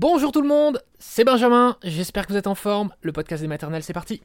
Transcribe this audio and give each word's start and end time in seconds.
Bonjour 0.00 0.32
tout 0.32 0.40
le 0.40 0.48
monde, 0.48 0.82
c'est 0.98 1.24
Benjamin, 1.24 1.76
j'espère 1.82 2.26
que 2.26 2.32
vous 2.32 2.38
êtes 2.38 2.46
en 2.46 2.54
forme, 2.54 2.88
le 3.02 3.12
podcast 3.12 3.42
des 3.42 3.48
maternelles 3.48 3.82
c'est 3.82 3.92
parti 3.92 4.22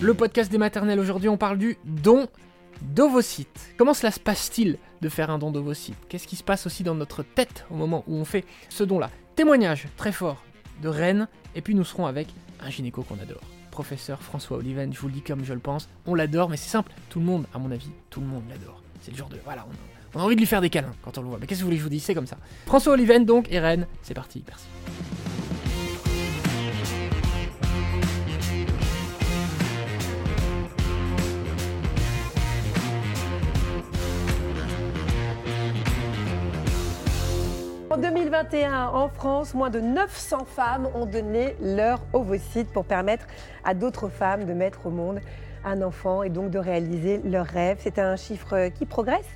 Le 0.00 0.14
podcast 0.14 0.50
des 0.50 0.56
maternelles 0.56 0.98
aujourd'hui 0.98 1.28
on 1.28 1.36
parle 1.36 1.58
du 1.58 1.76
don 1.84 2.28
d'ovocytes. 2.80 3.74
Comment 3.76 3.92
cela 3.92 4.10
se 4.10 4.20
passe-t-il 4.20 4.78
de 5.02 5.08
faire 5.10 5.28
un 5.28 5.36
don 5.36 5.50
d'ovocytes? 5.50 5.98
Qu'est-ce 6.08 6.26
qui 6.26 6.36
se 6.36 6.44
passe 6.44 6.64
aussi 6.64 6.82
dans 6.82 6.94
notre 6.94 7.22
tête 7.22 7.66
au 7.70 7.74
moment 7.74 8.04
où 8.06 8.16
on 8.16 8.24
fait 8.24 8.46
ce 8.70 8.84
don-là? 8.84 9.10
Témoignage 9.36 9.86
très 9.98 10.12
fort 10.12 10.42
de 10.80 10.88
Rennes 10.88 11.28
et 11.54 11.60
puis 11.60 11.74
nous 11.74 11.84
serons 11.84 12.06
avec 12.06 12.28
un 12.58 12.70
gynéco 12.70 13.02
qu'on 13.02 13.20
adore. 13.20 13.42
Professeur 13.70 14.22
François 14.22 14.56
Oliven, 14.56 14.94
je 14.94 14.98
vous 14.98 15.08
le 15.08 15.12
dis 15.12 15.22
comme 15.22 15.44
je 15.44 15.52
le 15.52 15.60
pense, 15.60 15.90
on 16.06 16.14
l'adore 16.14 16.48
mais 16.48 16.56
c'est 16.56 16.70
simple, 16.70 16.90
tout 17.10 17.18
le 17.18 17.26
monde, 17.26 17.44
à 17.52 17.58
mon 17.58 17.70
avis, 17.70 17.90
tout 18.08 18.22
le 18.22 18.26
monde 18.26 18.44
l'adore. 18.48 18.81
C'est 19.02 19.10
le 19.10 19.16
genre 19.16 19.28
de... 19.28 19.36
Voilà, 19.44 19.66
on 20.14 20.20
a, 20.20 20.22
envie 20.22 20.36
de 20.36 20.40
lui 20.40 20.46
faire 20.46 20.60
des 20.60 20.70
câlins 20.70 20.94
quand 21.02 21.18
on 21.18 21.22
le 21.22 21.28
voit. 21.28 21.38
Mais 21.40 21.46
qu'est-ce 21.46 21.60
que 21.60 21.64
vous 21.64 21.68
voulez 21.68 21.76
que 21.76 21.82
je 21.82 21.86
vous 21.86 21.90
dise? 21.90 22.04
C'est 22.04 22.14
comme 22.14 22.26
ça. 22.26 22.38
François 22.66 22.92
Oliven 22.92 23.24
donc 23.24 23.50
et 23.50 23.58
Rennes, 23.58 23.86
c'est 24.02 24.14
parti, 24.14 24.44
merci. 24.46 24.66
En 37.90 37.98
2021, 37.98 38.86
en 38.86 39.08
France, 39.08 39.52
moins 39.52 39.68
de 39.68 39.80
900 39.80 40.46
femmes 40.46 40.88
ont 40.94 41.04
donné 41.04 41.56
leur 41.60 42.00
ovocyte 42.14 42.72
pour 42.72 42.86
permettre 42.86 43.26
à 43.64 43.74
d'autres 43.74 44.08
femmes 44.08 44.46
de 44.46 44.54
mettre 44.54 44.86
au 44.86 44.90
monde 44.90 45.20
un 45.64 45.82
enfant 45.82 46.22
et 46.22 46.30
donc 46.30 46.50
de 46.50 46.58
réaliser 46.58 47.20
leurs 47.24 47.46
rêves. 47.46 47.78
C'est 47.80 47.98
un 47.98 48.16
chiffre 48.16 48.68
qui 48.68 48.86
progresse, 48.86 49.26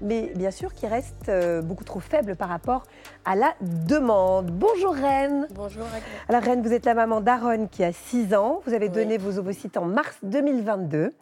mais 0.00 0.30
bien 0.36 0.50
sûr 0.50 0.74
qui 0.74 0.86
reste 0.86 1.28
euh, 1.28 1.60
beaucoup 1.62 1.84
trop 1.84 2.00
faible 2.00 2.36
par 2.36 2.48
rapport 2.48 2.84
à 3.24 3.34
la 3.34 3.54
demande. 3.60 4.50
Bonjour 4.50 4.94
Reine. 4.94 5.48
Bonjour 5.54 5.82
Agnes. 5.84 6.02
Alors 6.28 6.42
Reine, 6.42 6.62
vous 6.62 6.72
êtes 6.72 6.84
la 6.86 6.94
maman 6.94 7.20
d'Aaron 7.20 7.66
qui 7.66 7.82
a 7.84 7.92
6 7.92 8.34
ans. 8.34 8.60
Vous 8.66 8.74
avez 8.74 8.86
Oui. 8.86 8.92
donné 8.92 9.18
vos 9.18 9.38
ovocytes 9.38 9.76
en 9.76 9.84
mars 9.86 10.16
2022. 10.22 11.12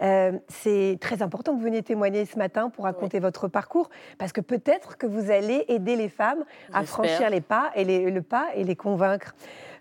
Euh, 0.00 0.32
c'est 0.48 0.98
très 1.00 1.22
important 1.22 1.52
que 1.52 1.56
vous 1.58 1.64
veniez 1.64 1.82
témoigner 1.82 2.24
ce 2.24 2.38
matin 2.38 2.70
pour 2.70 2.84
raconter 2.84 3.18
votre 3.18 3.48
parcours, 3.48 3.88
parce 4.18 4.32
que 4.32 4.40
peut-être 4.40 4.96
que 4.96 5.06
vous 5.06 5.30
allez 5.30 5.64
aider 5.68 5.96
les 5.96 6.08
femmes 6.08 6.44
à 6.72 6.84
franchir 6.84 7.30
les 7.30 7.40
pas 7.40 7.70
et 7.74 7.84
les- 7.84 8.10
le 8.10 8.22
pas 8.22 8.46
et 8.54 8.62
les 8.62 8.76
convaincre. 8.76 9.34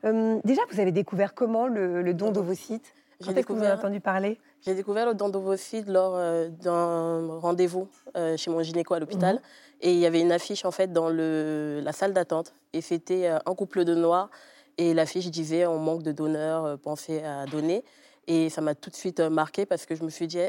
Euh, 0.05 0.39
déjà, 0.43 0.61
vous 0.71 0.79
avez 0.79 0.91
découvert 0.91 1.33
comment 1.35 1.67
le, 1.67 2.01
le 2.01 2.13
don 2.13 2.31
d'ovocytes? 2.31 2.93
J'ai 3.19 3.31
est-ce 3.31 3.41
que 3.41 3.53
vous 3.53 3.59
découvert, 3.59 3.77
entendu 3.77 3.99
parler? 3.99 4.39
J'ai 4.61 4.75
découvert 4.75 5.05
le 5.07 5.13
don 5.13 5.29
d'ovocytes 5.29 5.87
lors 5.87 6.13
euh, 6.15 6.49
d'un 6.49 7.39
rendez-vous 7.39 7.87
euh, 8.15 8.37
chez 8.37 8.51
mon 8.51 8.61
gynéco 8.61 8.93
à 8.93 8.99
l'hôpital. 8.99 9.35
Mhm. 9.35 9.41
Et 9.81 9.93
il 9.93 9.99
y 9.99 10.05
avait 10.05 10.21
une 10.21 10.31
affiche 10.31 10.65
en 10.65 10.71
fait 10.71 10.91
dans 10.91 11.09
le, 11.09 11.81
la 11.83 11.93
salle 11.93 12.13
d'attente. 12.13 12.53
Et 12.73 12.81
c'était 12.81 13.27
euh, 13.27 13.39
un 13.45 13.55
couple 13.55 13.85
de 13.85 13.95
noirs. 13.95 14.29
Et 14.77 14.93
l'affiche 14.93 15.29
disait 15.31 15.65
on 15.65 15.79
manque 15.79 16.03
de 16.03 16.11
donneurs, 16.11 16.77
pensez 16.79 17.23
à 17.23 17.45
donner. 17.45 17.83
Et 18.27 18.49
ça 18.49 18.61
m'a 18.61 18.75
tout 18.75 18.91
de 18.91 18.95
suite 18.95 19.19
marqué 19.19 19.65
parce 19.65 19.85
que 19.87 19.95
je 19.95 20.03
me 20.03 20.09
suis 20.09 20.27
dit 20.27 20.39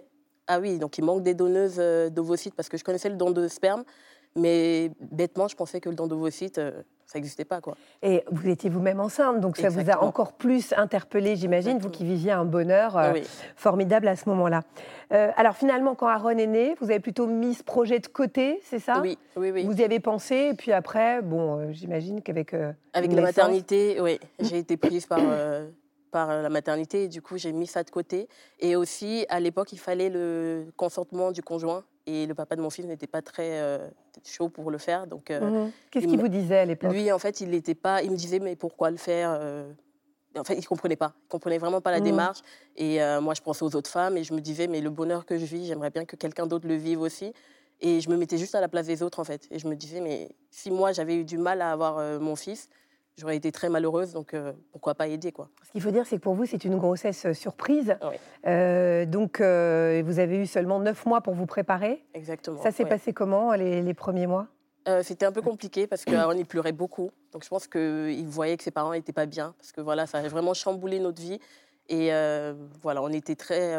ah 0.47 0.61
oui, 0.61 0.79
donc 0.79 0.99
il 0.99 1.05
manque 1.05 1.23
des 1.23 1.35
donneuses 1.35 1.79
d'ovocytes 2.13 2.55
parce 2.55 2.69
que 2.69 2.77
je 2.77 2.85
connaissais 2.85 3.09
le 3.09 3.17
don 3.17 3.31
de 3.31 3.49
sperme. 3.49 3.85
Mais 4.37 4.91
bêtement, 5.01 5.49
je 5.49 5.57
pensais 5.57 5.81
que 5.81 5.89
le 5.89 5.95
don 5.95 6.07
d'ovocytes, 6.07 6.59
euh, 6.59 6.83
ça 7.09 7.19
n'existait 7.19 7.47
pas. 7.47 7.63
quoi. 7.63 7.75
Et 8.03 8.23
vous 8.31 8.49
étiez 8.49 8.69
vous-même 8.69 9.01
enceinte, 9.01 9.41
donc 9.41 9.57
ça 9.57 9.71
vous 9.71 9.91
a 9.91 10.03
encore 10.05 10.35
plus 10.35 10.75
interpellé, 10.77 11.37
j'imagine, 11.37 11.79
vous 11.79 11.89
qui 11.89 12.05
viviez 12.05 12.33
un 12.33 12.45
bonheur 12.45 12.99
euh, 12.99 13.13
oui. 13.15 13.23
formidable 13.57 14.07
à 14.09 14.15
ce 14.15 14.29
moment-là. 14.29 14.61
Euh, 15.13 15.31
alors 15.37 15.57
finalement, 15.57 15.95
quand 15.95 16.07
Aaron 16.07 16.37
est 16.37 16.47
né, 16.47 16.77
vous 16.81 16.91
avez 16.91 17.01
plutôt 17.01 17.27
mis 17.27 17.55
ce 17.55 17.65
projet 17.65 17.99
de 17.99 18.07
côté, 18.09 18.61
c'est 18.63 18.79
ça? 18.79 19.01
Oui, 19.01 19.19
oui, 19.37 19.51
oui. 19.51 19.65
Vous 19.65 19.81
y 19.81 19.83
avez 19.85 20.01
pensé, 20.01 20.51
et 20.53 20.55
puis 20.55 20.71
après, 20.71 21.23
bon, 21.23 21.59
euh, 21.59 21.73
j'imagine 21.73 22.21
qu'avec 22.21 22.53
Avec 22.53 22.77
la 22.95 23.07
naissance- 23.23 23.23
maternité, 23.23 24.01
oui, 24.03 24.21
j'ai 24.41 24.59
été 24.59 24.77
prise 24.77 25.07
par, 25.07 25.21
par 26.11 26.29
la 26.43 26.49
maternité 26.51 27.05
et 27.05 27.09
du 27.09 27.23
coup 27.23 27.37
j'ai 27.39 27.53
mis 27.53 27.67
ça 27.67 27.83
de 27.85 27.91
côté. 27.91 28.29
Et 28.61 28.77
aussi, 28.77 29.25
à 29.31 29.41
l'époque, 29.41 29.73
il 29.73 29.79
fallait 29.79 30.11
le 30.11 30.67
consentement 30.77 31.33
du 31.33 31.43
conjoint 31.43 31.85
et 32.09 32.27
le 32.27 32.35
papa 32.35 32.57
de 32.57 32.63
mon 32.63 32.71
fils 32.71 32.87
n'était 32.87 33.07
pas 33.07 33.23
très 33.23 33.61
euh, 33.61 33.89
chaud 34.25 34.49
pour 34.49 34.71
le 34.71 34.79
faire. 34.79 35.07
Donc 35.07 35.31
euh, 35.31 35.41
Mhm. 35.41 35.73
Qu'est-ce 35.91 36.07
il 36.07 36.11
qu'il 36.11 36.21
vous 36.21 36.29
disait 36.29 36.59
à 36.59 36.65
l'époque? 36.65 36.93
Lui, 36.93 37.13
en 37.13 37.19
fait, 37.19 37.41
il 37.41 37.55
était 37.55 37.75
pas, 37.75 38.03
il 38.03 38.11
me 38.11 38.17
disait 38.17 38.39
mais 38.39 38.57
pourquoi 38.57 38.91
le 38.91 38.97
faire 38.97 39.31
euh, 39.41 39.71
En 40.37 40.45
fait, 40.45 40.57
il 40.57 40.67
comprenait 40.67 40.97
pas. 40.97 41.13
Il 41.25 41.29
comprenait 41.29 41.59
vraiment 41.59 41.81
pas 41.81 41.91
la 41.91 41.99
Mhm. 41.99 42.05
démarche. 42.05 42.39
Et 42.77 42.99
moi, 43.21 43.35
je 43.35 43.43
pensais 43.43 43.65
aux 43.65 43.75
autres 43.77 43.91
femmes 43.91 44.17
et 44.17 44.25
je 44.25 44.33
me 44.35 44.41
disais 44.41 44.67
mais 44.69 44.81
le 44.81 44.91
bonheur 44.91 45.27
que 45.27 45.37
je 45.39 45.45
vis, 45.45 45.67
j'aimerais 45.67 45.91
bien 45.91 46.05
que 46.05 46.17
quelqu'un 46.17 46.47
d'autre 46.47 46.67
le 46.67 46.77
vive 46.77 47.01
aussi. 47.01 47.33
Et 47.81 48.01
je 48.01 48.09
me 48.11 48.17
mettais 48.17 48.39
juste 48.39 48.55
à 48.57 48.61
la 48.61 48.69
place 48.69 48.87
des 48.87 49.03
autres 49.03 49.21
en 49.21 49.25
fait. 49.25 49.47
Et 49.51 49.59
je 49.59 49.69
me 49.69 49.75
disais 49.77 50.01
mais 50.01 50.31
si 50.51 50.71
moi 50.71 50.93
j'avais 50.93 51.15
eu 51.17 51.25
du 51.25 51.39
mal 51.39 51.61
à 51.63 51.71
avoir 51.73 52.21
mon 52.21 52.37
fils, 52.37 52.69
j'aurais 53.19 53.37
été 53.37 53.53
très 53.53 53.69
malheureuse. 53.69 54.13
Donc 54.13 54.33
euh, 54.33 54.53
pourquoi 54.73 54.95
pas 54.95 55.09
aider 55.09 55.33
quoi 55.33 55.51
Ce 55.67 55.73
qu'il 55.73 55.83
faut 55.83 55.91
dire, 55.91 56.07
c'est 56.07 56.17
que 56.17 56.23
pour 56.23 56.35
vous, 56.35 56.47
c'est 56.47 56.65
une 56.65 56.77
grossesse 56.79 57.27
euh, 57.27 57.35
surprise. 57.35 57.97
Oui. 58.03 58.17
Euh, 58.47 59.05
donc, 59.05 59.41
euh, 59.41 60.03
vous 60.07 60.21
avez 60.21 60.39
eu 60.39 60.47
seulement 60.47 60.79
neuf 60.79 61.05
mois 61.05 61.21
pour 61.21 61.35
vous 61.35 61.47
préparer. 61.47 62.05
Exactement. 62.15 62.63
Ça 62.63 62.71
s'est 62.71 62.85
ouais. 62.85 62.89
passé 62.89 63.13
comment, 63.13 63.53
les, 63.53 63.83
les 63.83 63.95
premiers 63.95 64.27
mois? 64.27 64.47
C'était 65.03 65.27
un 65.27 65.33
peu 65.33 65.43
compliqué 65.43 65.87
parce 65.87 66.07
qu'Aaron, 66.07 66.33
il 66.33 66.47
pleurait 66.47 66.73
beaucoup. 66.73 67.11
Donc 67.33 67.45
je 67.45 67.49
pense 67.51 67.67
qu'il 67.67 68.27
voyait 68.27 68.57
que 68.57 68.63
ses 68.63 68.71
parents 68.71 68.93
n'étaient 68.93 69.13
pas 69.13 69.27
bien 69.27 69.55
parce 69.59 69.71
que 69.71 69.83
voilà, 69.83 70.07
ça 70.07 70.17
a 70.17 70.27
vraiment 70.29 70.55
chamboulé 70.55 70.99
notre 70.99 71.21
vie. 71.21 71.39
Et 71.91 72.09
voilà, 72.81 73.03
on 73.03 73.11
était 73.11 73.35
très, 73.35 73.77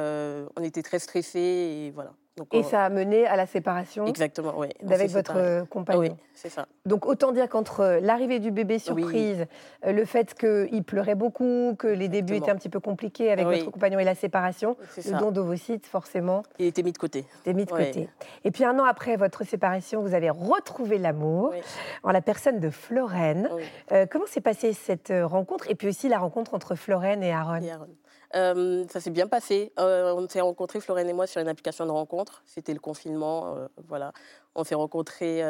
on 0.56 0.62
était 0.62 0.84
très 0.84 1.00
stressés 1.00 1.40
et 1.40 1.92
voilà. 1.96 2.14
Donc, 2.40 2.48
Et 2.54 2.60
on- 2.60 2.64
ça 2.64 2.86
a 2.86 2.90
mené 2.90 3.28
à 3.28 3.36
la 3.36 3.46
séparation 3.46 4.06
Exactement, 4.06 4.54
oui. 4.58 4.68
On 4.82 4.90
avec 4.92 5.10
votre 5.12 5.36
euh, 5.36 5.66
compagnon. 5.66 6.00
oui, 6.00 6.12
c'est 6.34 6.48
ça. 6.50 6.68
Donc 6.86 7.06
autant 7.06 7.34
dire 7.34 7.50
qu'entre 7.50 7.82
euh, 7.82 8.00
l'arrivée 8.00 8.40
du 8.40 8.50
bébé 8.50 8.80
surprise, 8.80 9.46
euh, 9.86 9.92
le 9.92 10.06
fait 10.06 10.34
qu'il 10.34 10.84
pleurait 10.86 11.16
beaucoup, 11.16 11.76
que 11.78 11.88
les 11.88 12.08
débuts 12.08 12.34
Exactement. 12.34 12.38
étaient 12.38 12.52
un 12.52 12.56
petit 12.56 12.70
peu 12.70 12.80
compliqués 12.80 13.30
avec 13.32 13.46
Oui. 13.46 13.60
votre 13.60 13.72
compagnon 13.72 14.00
et 14.00 14.06
la 14.06 14.16
séparation, 14.16 14.78
le 15.06 15.20
don 15.20 15.32
d'ovocytes, 15.32 15.86
forcément, 15.86 16.44
Il 16.60 16.66
était 16.68 16.82
mis 16.82 16.94
de 16.94 16.98
côté. 16.98 17.26
c'était 17.36 17.54
mis 17.54 17.66
de 17.66 17.70
côté. 17.72 18.08
Et 18.46 18.52
puis 18.52 18.64
un 18.64 18.80
an 18.80 18.86
après 18.86 19.18
votre 19.18 19.44
séparation, 19.46 20.02
vous 20.02 20.14
avez 20.14 20.30
retrouvé 20.30 20.98
l'amour 20.98 21.50
Oui. 21.52 21.62
en 22.04 22.12
la 22.12 22.22
personne 22.22 22.60
de 22.62 22.70
Florène. 22.70 23.50
Oui. 23.54 23.64
Euh, 23.92 24.06
comment 24.10 24.26
s'est 24.28 24.40
passée 24.42 24.72
cette 24.72 25.12
euh, 25.12 25.28
rencontre 25.28 25.70
et 25.70 25.76
puis 25.76 25.90
aussi 25.90 26.08
la 26.08 26.20
rencontre 26.20 26.54
entre 26.54 26.76
Florène 26.76 27.22
et 27.22 27.34
Aaron? 27.34 27.62
Et 27.62 27.70
Aaron. 27.72 27.88
Euh, 28.36 28.86
ça 28.90 29.00
s'est 29.00 29.10
bien 29.10 29.28
passé. 29.28 29.72
Euh, 29.80 30.14
on 30.14 30.28
s'est 30.28 30.42
rencontrés, 30.42 30.80
Florène 30.80 31.10
et 31.10 31.14
moi, 31.14 31.28
sur 31.28 31.42
une 31.42 31.48
application 31.48 31.86
de 31.86 31.92
rencontre. 31.92 32.44
C'était 32.46 32.74
le 32.74 32.80
confinement. 32.80 33.56
euh, 33.56 33.68
voilà. 33.88 34.14
On 34.56 34.64
s'est 34.64 34.76
rencontrés 34.76 35.42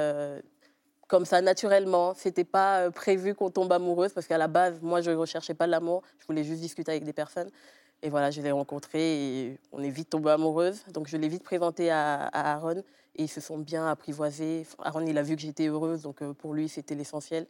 comme 1.08 1.26
ça, 1.26 1.42
naturellement. 1.42 2.14
C'était 2.16 2.44
pas 2.44 2.92
prévu 2.92 3.34
qu'on 3.36 3.50
tombe 3.50 3.72
amoureuse 3.72 4.14
parce 4.14 4.28
qu'à 4.28 4.38
la 4.38 4.48
base, 4.48 4.80
moi, 4.82 5.02
je 5.02 5.12
ne 5.12 5.16
recherchais 5.16 5.54
pas 5.54 5.68
l'amour. 5.68 6.04
Je 6.20 6.28
voulais 6.28 6.44
juste 6.44 6.62
discuter 6.62 6.92
avec 6.92 7.04
des 7.04 7.14
personnes. 7.14 7.50
Et 8.02 8.10
voilà, 8.10 8.32
je 8.32 8.40
les 8.42 8.48
ai 8.48 8.52
rencontrés 8.52 9.02
et 9.02 9.60
on 9.74 9.84
est 9.84 9.90
vite 9.90 10.10
tombé 10.12 10.32
amoureuse. 10.32 10.86
Donc, 10.94 11.08
je 11.08 11.18
l'ai 11.18 11.28
vite 11.28 11.44
présenté 11.44 11.92
à, 11.92 12.28
à 12.28 12.54
Aaron 12.54 12.84
et 13.16 13.24
ils 13.24 13.28
se 13.28 13.42
sont 13.42 13.58
bien 13.58 13.88
apprivoisés. 13.88 14.66
Aaron, 14.82 15.06
il 15.06 15.18
a 15.18 15.24
vu 15.24 15.36
que 15.36 15.42
j'étais 15.42 15.68
heureuse. 15.68 16.04
Donc, 16.04 16.24
pour 16.34 16.54
lui, 16.54 16.70
c'était 16.70 16.96
l'essentiel. 16.96 17.46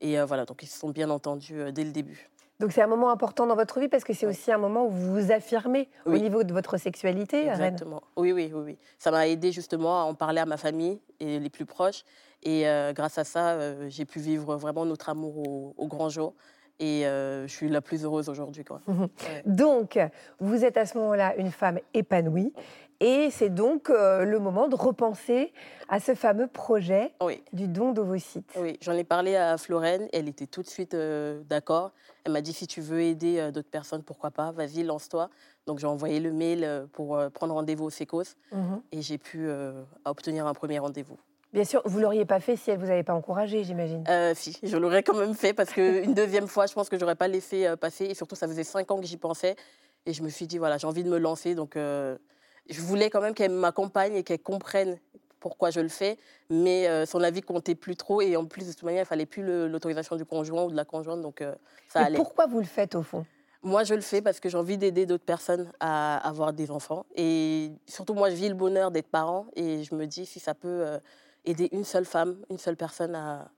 Et 0.00 0.20
voilà, 0.22 0.44
donc 0.44 0.62
ils 0.62 0.68
se 0.68 0.78
sont 0.78 0.90
bien 0.90 1.10
entendus 1.10 1.72
dès 1.72 1.82
le 1.84 1.90
début. 1.90 2.30
Donc 2.60 2.72
c'est 2.72 2.82
un 2.82 2.86
moment 2.88 3.10
important 3.10 3.46
dans 3.46 3.54
votre 3.54 3.78
vie 3.78 3.88
parce 3.88 4.02
que 4.02 4.12
c'est 4.12 4.26
Oui. 4.26 4.32
aussi 4.32 4.50
un 4.50 4.58
moment 4.58 4.86
où 4.86 4.90
vous 4.90 5.14
vous 5.14 5.30
affirmez 5.32 5.88
au 6.06 6.12
niveau 6.18 6.42
de 6.42 6.52
votre 6.52 6.76
sexualité. 6.76 7.46
Exactement. 7.46 8.02
Oui, 8.16 8.32
oui, 8.32 8.50
oui, 8.52 8.62
oui. 8.64 8.78
Ça 8.98 9.10
m'a 9.12 9.28
aidé 9.28 9.52
justement 9.52 10.00
à 10.00 10.04
en 10.04 10.14
parler 10.14 10.40
à 10.40 10.46
ma 10.46 10.56
famille 10.56 11.00
et 11.20 11.38
les 11.38 11.50
plus 11.50 11.66
proches. 11.66 12.02
Et 12.42 12.68
euh, 12.68 12.92
grâce 12.92 13.16
à 13.18 13.24
ça, 13.24 13.50
euh, 13.50 13.86
j'ai 13.88 14.04
pu 14.04 14.18
vivre 14.18 14.56
vraiment 14.56 14.84
notre 14.84 15.08
amour 15.08 15.38
au, 15.38 15.74
au 15.76 15.86
grand 15.86 16.08
jour. 16.08 16.34
Et 16.80 17.06
euh, 17.06 17.46
je 17.48 17.52
suis 17.52 17.68
la 17.68 17.80
plus 17.80 18.04
heureuse 18.04 18.28
aujourd'hui. 18.28 18.64
quoi. 18.64 18.80
Ouais. 18.88 19.08
Donc, 19.46 19.98
vous 20.40 20.64
êtes 20.64 20.76
à 20.76 20.86
ce 20.86 20.96
moment-là 20.98 21.34
une 21.36 21.50
femme 21.50 21.78
épanouie. 21.94 22.52
Et 23.00 23.30
c'est 23.30 23.50
donc 23.50 23.90
euh, 23.90 24.24
le 24.24 24.40
moment 24.40 24.66
de 24.66 24.74
repenser 24.74 25.52
à 25.88 26.00
ce 26.00 26.14
fameux 26.16 26.48
projet 26.48 27.12
Oui, 27.22 27.42
du 27.52 27.68
don 27.68 27.92
d'ovocytes. 27.92 28.50
oui. 28.58 28.76
j'en 28.80 28.92
ai 28.92 29.04
parlé 29.04 29.36
à 29.36 29.56
Florène. 29.56 30.08
Elle 30.12 30.28
était 30.28 30.46
tout 30.48 30.62
de 30.62 30.66
suite 30.68 30.94
euh, 30.94 31.40
d'accord. 31.48 31.92
Elle 32.24 32.32
m'a 32.32 32.40
dit 32.40 32.52
si 32.52 32.66
tu 32.66 32.80
veux 32.80 33.00
aider 33.00 33.38
euh, 33.38 33.50
d'autres 33.52 33.70
personnes, 33.70 34.02
pourquoi 34.02 34.32
pas, 34.32 34.50
vas-y, 34.50 34.82
lance-toi. 34.82 35.30
Donc 35.66 35.78
j'ai 35.78 35.86
envoyé 35.86 36.18
le 36.18 36.32
mail 36.32 36.88
pour 36.92 37.20
prendre 37.34 37.54
rendez-vous 37.54 37.84
au 37.84 37.90
SECOS 37.90 38.34
Mhm. 38.52 38.80
et 38.90 39.02
j'ai 39.02 39.18
pu 39.18 39.48
obtenir 40.06 40.46
un 40.46 40.54
premier 40.54 40.78
rendez-vous. 40.78 41.18
Bien 41.52 41.64
sûr, 41.64 41.82
vous 41.84 41.98
l'auriez 42.00 42.24
pas 42.24 42.40
fait 42.40 42.56
si 42.56 42.70
elle 42.70 42.78
vous 42.78 42.90
avait 42.90 43.02
pas 43.02 43.12
encouragé, 43.14 43.64
j'imagine. 43.64 44.02
Euh, 44.08 44.32
si, 44.34 44.58
je 44.62 44.76
l'aurais 44.78 45.02
quand 45.02 45.16
même 45.16 45.34
fait 45.34 45.52
parce 45.52 45.70
qu'une 45.70 46.14
deuxième 46.14 46.46
fois, 46.48 46.64
je 46.66 46.72
pense 46.72 46.88
que 46.88 46.98
j'aurais 46.98 47.16
pas 47.16 47.28
laissé 47.28 47.70
passer. 47.80 48.06
Et 48.06 48.14
surtout, 48.14 48.34
ça 48.34 48.48
faisait 48.48 48.64
cinq 48.64 48.90
ans 48.90 48.98
que 48.98 49.06
j'y 49.06 49.18
pensais. 49.18 49.56
Et 50.06 50.12
je 50.14 50.22
me 50.22 50.30
suis 50.30 50.46
dit, 50.46 50.56
voilà, 50.58 50.78
j'ai 50.78 50.86
envie 50.86 51.04
de 51.04 51.10
me 51.10 51.18
lancer. 51.18 51.54
Donc, 51.54 51.76
euh, 51.76 52.16
je 52.68 52.80
voulais 52.80 53.10
quand 53.10 53.20
même 53.20 53.34
qu'elle 53.34 53.50
m'accompagne 53.50 54.14
et 54.16 54.22
qu'elle 54.22 54.40
comprenne 54.40 54.98
pourquoi 55.40 55.70
je 55.70 55.80
le 55.80 55.88
fais. 55.88 56.16
Mais 56.50 56.88
euh, 56.88 57.06
son 57.06 57.22
avis 57.22 57.42
comptait 57.42 57.74
plus 57.74 57.96
trop. 57.96 58.20
Et 58.20 58.36
en 58.36 58.44
plus, 58.44 58.66
de 58.66 58.72
toute 58.72 58.82
manière, 58.82 59.02
il 59.02 59.06
fallait 59.06 59.26
plus 59.26 59.42
l'autorisation 59.68 60.16
du 60.16 60.24
conjoint 60.24 60.64
ou 60.64 60.70
de 60.70 60.76
la 60.76 60.84
conjointe. 60.84 61.22
Donc, 61.22 61.40
euh, 61.40 61.54
ça 61.88 62.02
Et 62.02 62.04
allait. 62.04 62.16
pourquoi 62.16 62.46
vous 62.46 62.58
le 62.58 62.66
faites 62.66 62.94
au 62.94 63.02
fond? 63.02 63.24
Moi, 63.62 63.82
je 63.84 63.94
le 63.94 64.00
fais 64.00 64.22
parce 64.22 64.38
que 64.38 64.48
j'ai 64.48 64.56
envie 64.56 64.78
d'aider 64.78 65.04
d'autres 65.04 65.24
personnes 65.24 65.70
à 65.80 66.16
avoir 66.28 66.52
des 66.52 66.70
enfants. 66.70 67.06
Et 67.16 67.72
surtout, 67.86 68.14
moi, 68.14 68.30
je 68.30 68.36
vis 68.36 68.48
le 68.48 68.54
bonheur 68.54 68.90
d'être 68.90 69.08
parent. 69.08 69.46
Et 69.56 69.82
je 69.82 69.94
me 69.94 70.06
dis, 70.06 70.26
si 70.26 70.38
ça 70.38 70.54
peut 70.54 70.68
euh, 70.68 70.98
aider 71.44 71.68
une 71.72 71.84
seule 71.84 72.04
femme, 72.04 72.36
une 72.50 72.58
seule 72.58 72.76
personne 72.76 73.14
à, 73.14 73.50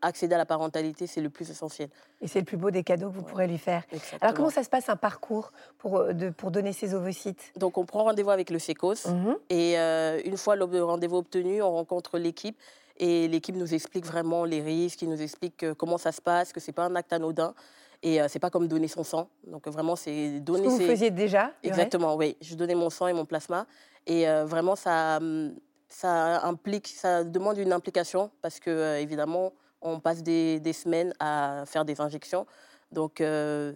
accéder 0.00 0.34
à 0.34 0.38
la 0.38 0.46
parentalité, 0.46 1.06
c'est 1.06 1.20
le 1.20 1.28
plus 1.28 1.50
essentiel. 1.50 1.90
Et 2.22 2.28
c'est 2.28 2.38
le 2.38 2.44
plus 2.44 2.56
beau 2.56 2.70
des 2.70 2.82
cadeaux 2.82 3.10
que 3.10 3.16
vous 3.16 3.22
pourrez 3.22 3.46
lui 3.46 3.58
faire. 3.58 3.82
Alors, 4.20 4.34
comment 4.34 4.50
ça 4.50 4.64
se 4.64 4.70
passe 4.70 4.88
un 4.88 4.96
parcours 4.96 5.52
pour, 5.76 5.98
euh, 5.98 6.12
de, 6.14 6.30
pour 6.30 6.50
donner 6.50 6.72
ses 6.72 6.94
ovocytes? 6.94 7.52
Donc, 7.56 7.76
on 7.76 7.84
prend 7.84 8.04
rendez-vous 8.04 8.30
avec 8.30 8.48
le 8.48 8.58
FECOS. 8.58 9.08
Mhm. 9.08 9.36
Et 9.50 9.78
euh, 9.78 10.20
une 10.24 10.38
fois 10.38 10.56
le 10.56 10.64
rendez-vous 10.82 11.16
obtenu, 11.16 11.62
on 11.62 11.72
rencontre 11.72 12.18
l'équipe. 12.18 12.58
Et 12.96 13.28
l'équipe 13.28 13.54
nous 13.54 13.74
explique 13.74 14.06
vraiment 14.06 14.44
les 14.44 14.60
risques, 14.60 15.02
il 15.02 15.10
nous 15.10 15.22
explique 15.22 15.72
comment 15.74 15.98
ça 15.98 16.10
se 16.10 16.20
passe, 16.20 16.52
que 16.52 16.58
ce 16.58 16.68
n'est 16.68 16.74
pas 16.74 16.84
un 16.84 16.96
acte 16.96 17.12
anodin. 17.12 17.54
Et 18.02 18.20
euh, 18.20 18.26
c'est 18.28 18.38
pas 18.38 18.50
comme 18.50 18.68
donner 18.68 18.88
son 18.88 19.02
sang. 19.02 19.28
Donc 19.46 19.66
vraiment, 19.66 19.96
c'est 19.96 20.40
donner. 20.40 20.64
Ce 20.70 20.76
que 20.76 20.82
vous 20.82 20.88
faisiez 20.88 21.10
déjà 21.10 21.52
Exactement, 21.62 22.14
oui. 22.14 22.36
Je 22.40 22.54
donnais 22.54 22.74
mon 22.74 22.90
sang 22.90 23.08
et 23.08 23.12
mon 23.12 23.24
plasma. 23.24 23.66
Et 24.06 24.28
euh, 24.28 24.44
vraiment, 24.44 24.76
ça, 24.76 25.16
hum, 25.16 25.54
ça 25.88 26.44
implique, 26.44 26.88
ça 26.88 27.24
demande 27.24 27.58
une 27.58 27.72
implication 27.72 28.30
parce 28.42 28.60
que 28.60 28.70
euh, 28.70 29.00
évidemment, 29.00 29.52
on 29.80 30.00
passe 30.00 30.22
des, 30.22 30.60
des, 30.60 30.72
semaines 30.72 31.14
à 31.20 31.64
faire 31.66 31.84
des 31.84 32.00
injections. 32.00 32.46
Donc 32.90 33.22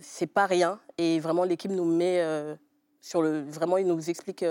c'est 0.00 0.26
pas 0.26 0.46
rien. 0.46 0.80
Et 0.98 1.20
vraiment, 1.20 1.44
l'équipe 1.44 1.70
nous 1.70 1.84
met 1.84 2.24
sur 3.00 3.20
le. 3.20 3.42
Vraiment, 3.42 3.76
il 3.76 3.86
nous 3.86 4.08
explique 4.08 4.42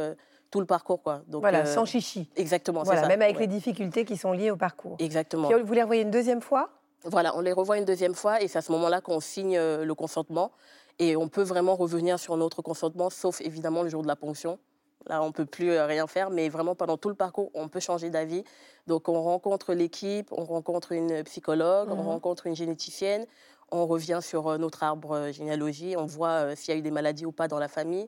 tout 0.51 0.59
le 0.59 0.65
parcours. 0.65 1.01
Quoi. 1.01 1.23
Donc, 1.27 1.41
voilà, 1.41 1.65
sans 1.65 1.85
chichi. 1.85 2.29
Exactement. 2.35 2.83
Voilà, 2.83 3.01
ça. 3.01 3.07
même 3.07 3.21
avec 3.21 3.39
les 3.39 3.47
difficultés 3.47 4.05
qui 4.05 4.17
sont 4.17 4.33
liées 4.33 4.51
au 4.51 4.57
parcours. 4.57 4.97
Exactement. 4.99 5.47
Puis, 5.47 5.61
vous 5.63 5.73
les 5.73 5.81
revoyez 5.81 6.03
une 6.03 6.11
deuxième 6.11 6.41
fois? 6.41 6.69
Voilà, 7.05 7.35
on 7.35 7.41
les 7.41 7.53
revoit 7.53 7.79
une 7.79 7.85
deuxième 7.85 8.13
fois 8.13 8.41
et 8.41 8.47
c'est 8.47 8.59
à 8.59 8.61
ce 8.61 8.71
moment-là 8.73 9.01
qu'on 9.01 9.19
signe 9.19 9.57
euh, 9.57 9.85
le 9.85 9.95
consentement. 9.95 10.51
Et 10.99 11.15
on 11.15 11.29
peut 11.29 11.41
vraiment 11.41 11.75
revenir 11.75 12.19
sur 12.19 12.37
notre 12.37 12.61
consentement, 12.61 13.09
sauf 13.09 13.41
évidemment 13.41 13.81
le 13.81 13.89
jour 13.89 14.03
de 14.03 14.07
la 14.07 14.15
ponction. 14.15 14.59
Là, 15.07 15.21
on 15.21 15.27
ne 15.27 15.31
peut 15.31 15.45
plus 15.45 15.71
euh, 15.71 15.85
rien 15.85 16.07
faire, 16.07 16.29
mais 16.29 16.49
vraiment 16.49 16.75
pendant 16.75 16.97
tout 16.97 17.09
le 17.09 17.15
parcours, 17.15 17.51
on 17.53 17.67
peut 17.67 17.79
changer 17.79 18.09
d'avis. 18.09 18.43
Donc, 18.87 19.09
on 19.09 19.21
rencontre 19.21 19.73
l'équipe, 19.73 20.27
on 20.31 20.43
rencontre 20.43 20.91
une 20.91 21.23
psychologue, 21.23 21.89
on 21.91 21.95
mhm. 21.95 22.07
rencontre 22.07 22.47
une 22.47 22.55
généticienne, 22.55 23.25
on 23.71 23.85
revient 23.85 24.19
sur 24.21 24.47
euh, 24.47 24.57
notre 24.57 24.83
arbre 24.83 25.31
généalogie, 25.31 25.95
on 25.97 26.05
voit 26.05 26.55
s'il 26.55 26.73
y 26.73 26.77
a 26.77 26.79
eu 26.79 26.83
des 26.83 26.91
maladies 26.91 27.25
ou 27.25 27.31
pas 27.31 27.47
dans 27.47 27.59
la 27.59 27.67
famille. 27.67 28.07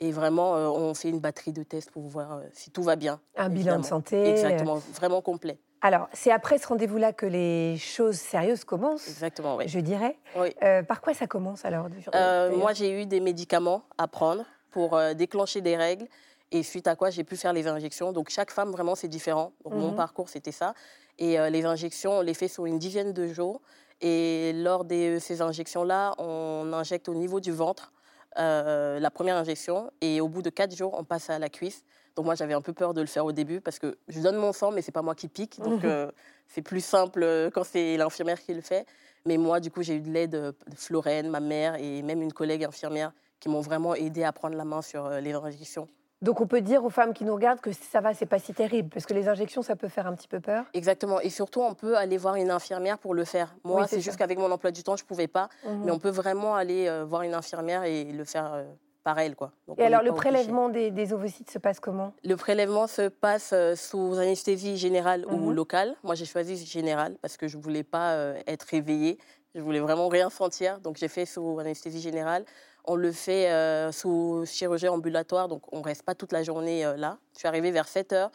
Et 0.00 0.10
vraiment, 0.10 0.54
on 0.54 0.94
fait 0.94 1.10
une 1.10 1.20
batterie 1.20 1.52
de 1.52 1.62
tests 1.62 1.92
pour 1.92 2.02
voir 2.02 2.40
si 2.54 2.72
tout 2.72 2.82
va 2.82 2.96
bien. 2.96 3.20
Un 3.36 3.48
bilan 3.48 3.78
de 3.78 3.84
santé. 3.84 4.30
Exactement, 4.30 4.82
vraiment 4.94 5.20
complet. 5.20 5.60
Alors, 5.84 6.08
c'est 6.12 6.30
après 6.30 6.58
ce 6.58 6.68
rendez-vous-là 6.68 7.12
que 7.12 7.26
les 7.26 7.76
choses 7.76 8.14
sérieuses 8.14 8.64
commencent. 8.64 9.08
Exactement, 9.08 9.56
oui. 9.56 9.64
Je 9.66 9.80
dirais. 9.80 10.16
Euh, 10.62 10.84
par 10.84 11.00
quoi 11.00 11.12
ça 11.12 11.26
commence 11.26 11.64
alors 11.64 11.88
euh, 12.14 12.56
Moi, 12.56 12.72
j'ai 12.72 13.02
eu 13.02 13.04
des 13.04 13.18
médicaments 13.18 13.82
à 13.98 14.06
prendre 14.06 14.44
pour 14.70 14.96
euh, 14.96 15.12
déclencher 15.14 15.60
des 15.60 15.76
règles. 15.76 16.06
Et 16.52 16.62
suite 16.62 16.86
à 16.86 16.94
quoi 16.94 17.10
j'ai 17.10 17.24
pu 17.24 17.36
faire 17.36 17.52
les 17.52 17.66
injections. 17.66 18.12
Donc 18.12 18.28
chaque 18.30 18.50
femme, 18.50 18.70
vraiment, 18.70 18.94
c'est 18.94 19.08
différent. 19.08 19.52
Mon 19.64 19.90
mhm. 19.90 19.96
parcours, 19.96 20.28
c'était 20.28 20.52
ça. 20.52 20.74
Et 21.18 21.38
les 21.50 21.64
injections, 21.64 22.18
on 22.18 22.20
les 22.20 22.34
fait 22.34 22.48
sur 22.48 22.66
une 22.66 22.78
dizaine 22.78 23.12
de 23.12 23.26
jours. 23.26 23.60
Et 24.00 24.52
lors 24.54 24.84
de 24.84 25.18
ces 25.18 25.40
injections-là, 25.42 26.14
on 26.18 26.70
injecte 26.72 27.08
au 27.08 27.14
niveau 27.14 27.40
du 27.40 27.52
ventre 27.52 27.92
la 28.36 29.10
première 29.10 29.36
injection. 29.36 29.90
Et 30.00 30.20
au 30.20 30.28
bout 30.28 30.42
de 30.42 30.50
quatre 30.50 30.76
jours, 30.76 30.94
on 30.98 31.04
passe 31.04 31.30
à 31.30 31.38
la 31.38 31.48
cuisse. 31.48 31.84
Donc 32.16 32.26
moi, 32.26 32.34
j'avais 32.34 32.54
un 32.54 32.60
peu 32.60 32.72
peur 32.72 32.94
de 32.94 33.00
le 33.00 33.06
faire 33.06 33.24
au 33.24 33.32
début 33.32 33.60
parce 33.60 33.78
que 33.78 33.96
je 34.08 34.20
donne 34.20 34.36
mon 34.36 34.52
sang, 34.52 34.70
mais 34.70 34.82
c'est 34.82 34.92
pas 34.92 35.02
moi 35.02 35.14
qui 35.14 35.28
pique. 35.28 35.58
Donc 35.60 35.82
mhm. 35.82 35.90
euh, 35.90 36.10
c'est 36.46 36.62
plus 36.62 36.84
simple 36.84 37.22
euh, 37.22 37.50
quand 37.50 37.64
c'est 37.64 37.96
l'infirmière 37.96 38.40
qui 38.40 38.52
le 38.52 38.60
fait. 38.60 38.86
Mais 39.24 39.36
moi, 39.38 39.60
du 39.60 39.70
coup, 39.70 39.82
j'ai 39.82 39.96
eu 39.96 40.00
de 40.00 40.10
l'aide 40.10 40.32
de 40.32 40.54
Florène, 40.76 41.28
ma 41.28 41.40
mère 41.40 41.76
et 41.76 42.02
même 42.02 42.22
une 42.22 42.32
collègue 42.32 42.64
infirmière 42.64 43.12
qui 43.40 43.48
m'ont 43.48 43.60
vraiment 43.60 43.94
aidé 43.94 44.24
à 44.24 44.32
prendre 44.32 44.56
la 44.56 44.64
main 44.64 44.82
sur 44.82 45.06
euh, 45.06 45.20
les 45.20 45.32
injections. 45.32 45.88
Donc 46.22 46.40
on 46.40 46.46
peut 46.46 46.60
dire 46.60 46.84
aux 46.84 46.90
femmes 46.90 47.12
qui 47.12 47.24
nous 47.24 47.34
regardent 47.34 47.60
que 47.60 47.72
ça 47.72 48.00
va, 48.00 48.14
c'est 48.14 48.26
pas 48.26 48.38
si 48.38 48.54
terrible, 48.54 48.88
parce 48.88 49.06
que 49.06 49.14
les 49.14 49.28
injections, 49.28 49.62
ça 49.62 49.76
peut 49.76 49.88
faire 49.88 50.06
un 50.06 50.14
petit 50.14 50.28
peu 50.28 50.40
peur. 50.40 50.64
Exactement, 50.72 51.20
et 51.20 51.30
surtout 51.30 51.60
on 51.60 51.74
peut 51.74 51.96
aller 51.96 52.16
voir 52.16 52.36
une 52.36 52.50
infirmière 52.50 52.98
pour 52.98 53.14
le 53.14 53.24
faire. 53.24 53.54
Moi, 53.64 53.86
c'est 53.86 54.00
juste 54.00 54.16
qu'avec 54.16 54.38
mon 54.38 54.50
emploi 54.50 54.70
du 54.70 54.82
temps, 54.82 54.96
je 54.96 55.04
pouvais 55.04 55.28
pas, 55.28 55.48
mhm. 55.66 55.82
mais 55.84 55.90
on 55.90 55.98
peut 55.98 56.10
vraiment 56.10 56.54
aller 56.54 56.90
voir 57.04 57.22
une 57.22 57.34
infirmière 57.34 57.84
et 57.84 58.04
le 58.04 58.24
faire 58.24 58.64
par 59.02 59.18
elle. 59.18 59.34
Quoi. 59.36 59.52
et 59.78 59.84
alors, 59.84 60.02
le 60.02 60.12
prélèvement 60.12 60.68
des, 60.68 61.12
ovocytes 61.12 61.50
se 61.50 61.58
passe 61.58 61.80
comment? 61.80 62.14
Le 62.24 62.36
prélèvement 62.36 62.86
se 62.86 63.08
passe 63.08 63.50
euh, 63.52 63.74
sous 63.74 64.14
anesthésie 64.14 64.76
générale 64.76 65.26
ou 65.26 65.36
mhm. 65.36 65.52
locale. 65.52 65.96
Moi, 66.02 66.14
j'ai 66.14 66.24
choisi 66.24 66.64
générale 66.64 67.16
parce 67.20 67.36
que 67.36 67.48
je 67.48 67.56
ne 67.56 67.62
voulais 67.62 67.82
pas 67.82 68.12
euh, 68.12 68.40
être 68.46 68.62
réveillée. 68.62 69.18
Je 69.54 69.60
voulais 69.60 69.80
vraiment 69.80 70.08
rien 70.08 70.30
sentir. 70.30 70.80
Donc, 70.80 70.96
j'ai 70.96 71.08
fait 71.08 71.26
sous 71.26 71.58
anesthésie 71.58 72.00
générale. 72.00 72.44
On 72.84 72.96
le 72.96 73.12
fait 73.12 73.50
euh, 73.50 73.92
sous 73.92 74.44
chirurgie 74.46 74.88
ambulatoire, 74.88 75.48
donc 75.48 75.62
on 75.72 75.78
ne 75.78 75.84
reste 75.84 76.02
pas 76.02 76.14
toute 76.14 76.32
la 76.32 76.42
journée 76.42 76.82
là. 76.96 77.18
Je 77.34 77.40
suis 77.40 77.48
arrivée 77.48 77.70
vers 77.70 77.88
7 77.88 78.12
heures. 78.12 78.30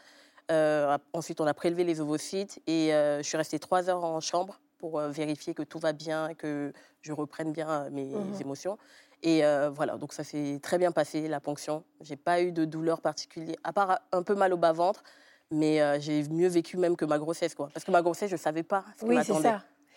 ensuite, 1.14 1.42
on 1.42 1.48
a 1.48 1.54
prélevé 1.54 1.84
les 1.84 2.00
ovocytes 2.00 2.60
et 2.68 2.90
je 2.92 3.24
suis 3.24 3.38
restée 3.38 3.60
3 3.60 3.90
heures 3.90 4.04
en 4.04 4.20
chambre 4.22 4.60
pour 4.78 5.00
vérifier 5.00 5.54
que 5.54 5.64
tout 5.64 5.80
va 5.80 5.92
bien, 5.92 6.34
que 6.36 6.72
je 7.02 7.12
reprenne 7.12 7.52
bien 7.52 7.90
mes 7.90 8.06
mhm. 8.06 8.42
émotions. 8.42 8.78
Et 9.24 9.44
euh, 9.44 9.70
voilà, 9.70 9.98
donc 9.98 10.14
ça 10.14 10.24
s'est 10.24 10.60
très 10.62 10.78
bien 10.78 10.92
passé, 10.92 11.28
la 11.28 11.40
ponction. 11.40 11.84
J'ai 12.02 12.16
pas 12.16 12.42
eu 12.42 12.52
de 12.52 12.66
douleur 12.66 13.02
particulière, 13.02 13.58
à 13.64 13.74
part 13.74 14.00
un 14.12 14.24
peu 14.24 14.36
mal 14.36 14.54
au 14.54 14.58
bas-ventre, 14.58 15.04
mais 15.50 15.82
euh, 15.82 16.00
j'ai 16.00 16.24
mieux 16.30 16.48
vécu 16.48 16.78
même 16.78 16.96
que 16.96 17.06
ma 17.06 17.18
grossesse, 17.18 17.56
quoi. 17.56 17.70
Parce 17.74 17.84
que 17.84 17.92
ma 17.92 18.02
grossesse, 18.02 18.30
je 18.30 18.36
savais 18.36 18.64
pas 18.64 18.86
ce 18.96 19.06
qui 19.06 19.10
oui, 19.10 19.16
m'attendait. 19.16 19.56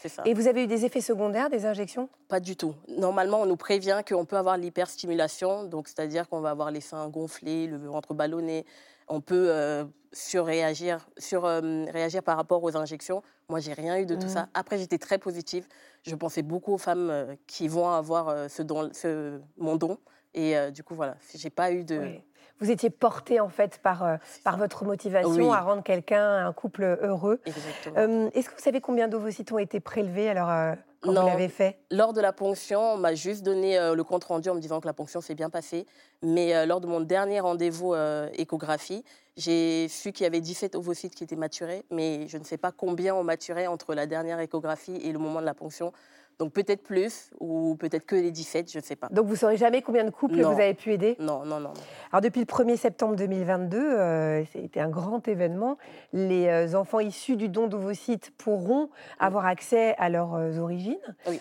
Ça. 0.09 0.23
Et 0.25 0.35
vous 0.35 0.49
avez 0.49 0.65
eu 0.65 0.67
des 0.67 0.85
effets 0.85 1.01
secondaires 1.01 1.51
des 1.51 1.67
injections? 1.67 2.09
Pas 2.29 2.41
du 2.41 2.57
tout. 2.57 2.75
Normalement, 2.89 3.43
on 3.43 3.47
nous 3.47 3.57
prévient 3.57 4.01
qu'on 4.09 4.25
peut 4.25 4.37
avoir 4.37 4.57
l'hyperstimulation, 4.57 5.65
donc 5.65 5.89
c'est-à-dire 5.89 6.29
qu'on 6.29 6.41
va 6.41 6.51
avoir 6.51 6.71
les 6.71 6.81
seins 6.81 7.09
gonflés, 7.09 7.67
le 7.67 7.77
ventre 7.77 8.15
ballonné. 8.15 8.65
On 9.09 9.21
peut 9.21 9.49
euh, 9.51 9.85
surréagir, 10.13 11.09
sur, 11.19 11.43
réagir 11.43 12.23
par 12.23 12.37
rapport 12.37 12.63
aux 12.63 12.77
injections. 12.77 13.23
Moi, 13.49 13.61
j'ai 13.61 13.73
rien 13.73 13.99
eu 13.99 14.07
de 14.07 14.15
tout 14.15 14.27
mmh. 14.27 14.31
ça. 14.31 14.49
Après, 14.55 14.79
j'étais 14.79 14.99
très 14.99 15.19
positive 15.19 15.67
je 16.03 16.15
pensais 16.15 16.43
beaucoup 16.43 16.73
aux 16.73 16.79
femmes 16.79 17.11
euh, 17.11 17.35
qui 17.47 17.69
vont 17.69 17.89
avoir 17.89 18.29
euh, 18.29 18.49
ce 18.49 18.63
don, 18.63 18.91
ce, 18.93 19.41
mon 19.59 19.77
don. 19.77 19.99
Et 20.35 20.57
euh, 20.57 20.71
du 20.71 20.83
coup, 20.83 20.95
voilà, 20.95 21.17
j'ai 21.35 21.51
pas 21.51 21.73
eu 21.73 21.85
de. 21.85 22.15
Vous 22.61 22.71
étiez 22.71 22.91
portée 22.91 23.41
en 23.41 23.49
fait 23.49 23.79
par, 23.79 24.19
par 24.45 24.59
votre 24.59 24.85
motivation 24.85 25.53
à 25.53 25.61
rendre 25.61 25.83
quelqu'un, 25.83 26.47
un 26.47 26.53
couple 26.53 26.99
heureux. 27.03 27.41
Est-ce 27.47 28.49
que 28.49 28.55
vous 28.55 28.63
savez 28.63 28.81
combien 28.81 29.09
d'ovocytes 29.09 29.51
ont 29.53 29.59
été 29.59 29.81
prélevés 29.81 30.29
alors 30.29 30.77
quand 31.01 31.15
vous 31.15 31.27
l'avez 31.27 31.49
fait? 31.49 31.79
Lors 31.91 32.13
de 32.13 32.21
la 32.21 32.33
ponction, 32.33 32.81
on 32.95 32.97
m'a 32.99 33.15
juste 33.15 33.43
donné 33.43 33.79
le 33.95 34.05
compte 34.05 34.25
rendu 34.25 34.51
en 34.51 34.55
me 34.55 34.61
disant 34.61 34.81
que 34.81 34.87
la 34.87 34.93
ponction 34.93 35.21
s'est 35.21 35.35
bien 35.35 35.49
passée. 35.49 35.87
Mais 36.23 36.67
lors 36.67 36.81
de 36.81 36.87
mon 36.87 37.01
dernier 37.01 37.41
rendez-vous 37.41 37.95
échographie, 38.35 39.05
j'ai 39.37 39.89
su 39.89 40.13
qu'il 40.13 40.25
y 40.25 40.27
avait 40.27 40.43
17 40.43 40.75
ovocytes 40.75 41.15
qui 41.15 41.25
étaient 41.25 41.37
maturés, 41.37 41.85
mais 41.91 42.29
je 42.29 42.37
ne 42.37 42.45
sais 42.45 42.59
pas 42.59 42.73
combien 42.73 43.15
ont 43.15 43.25
maturé 43.25 43.67
entre 43.67 43.95
la 43.95 44.07
dernière 44.07 44.39
échographie 44.39 44.97
et 44.97 45.13
le 45.13 45.19
moment 45.19 45.41
de 45.41 45.47
la 45.47 45.55
ponction. 45.55 45.93
Donc 46.41 46.55
peut-être 46.55 46.83
plus 46.83 47.31
ou 47.39 47.77
peut-être 47.79 48.07
que 48.07 48.17
les 48.17 48.31
17, 48.31 48.73
je 48.73 48.79
ne 48.79 48.83
sais 48.83 48.97
pas. 48.97 49.09
Donc 49.11 49.27
vous 49.27 49.33
ne 49.33 49.39
saurez 49.39 49.59
jamais 49.59 49.83
combien 49.83 50.05
de 50.05 50.11
couples 50.11 50.41
vous 50.41 50.53
avez 50.53 50.73
pu 50.73 50.91
aider? 50.95 51.15
Non, 51.21 51.45
non, 51.45 51.61
non, 51.61 51.75
Alors 52.11 52.23
depuis 52.23 52.41
le 52.41 52.47
1er 52.47 52.79
septembre 52.79 53.15
2022, 53.15 53.77
euh, 53.77 54.43
c'était 54.51 54.81
un 54.81 54.89
grand 54.89 55.29
événement. 55.29 55.77
Les 56.15 56.47
euh, 56.49 56.75
enfants 56.79 57.01
issus 57.01 57.37
du 57.37 57.51
don 57.51 57.67
d'ovocytes 57.67 58.33
pourront 58.39 58.89
avoir 59.19 59.45
accès 59.45 59.95
à 59.99 60.09
leurs 60.09 60.35
euh, 60.35 60.57
origines. 60.57 60.97
Oui. 61.27 61.39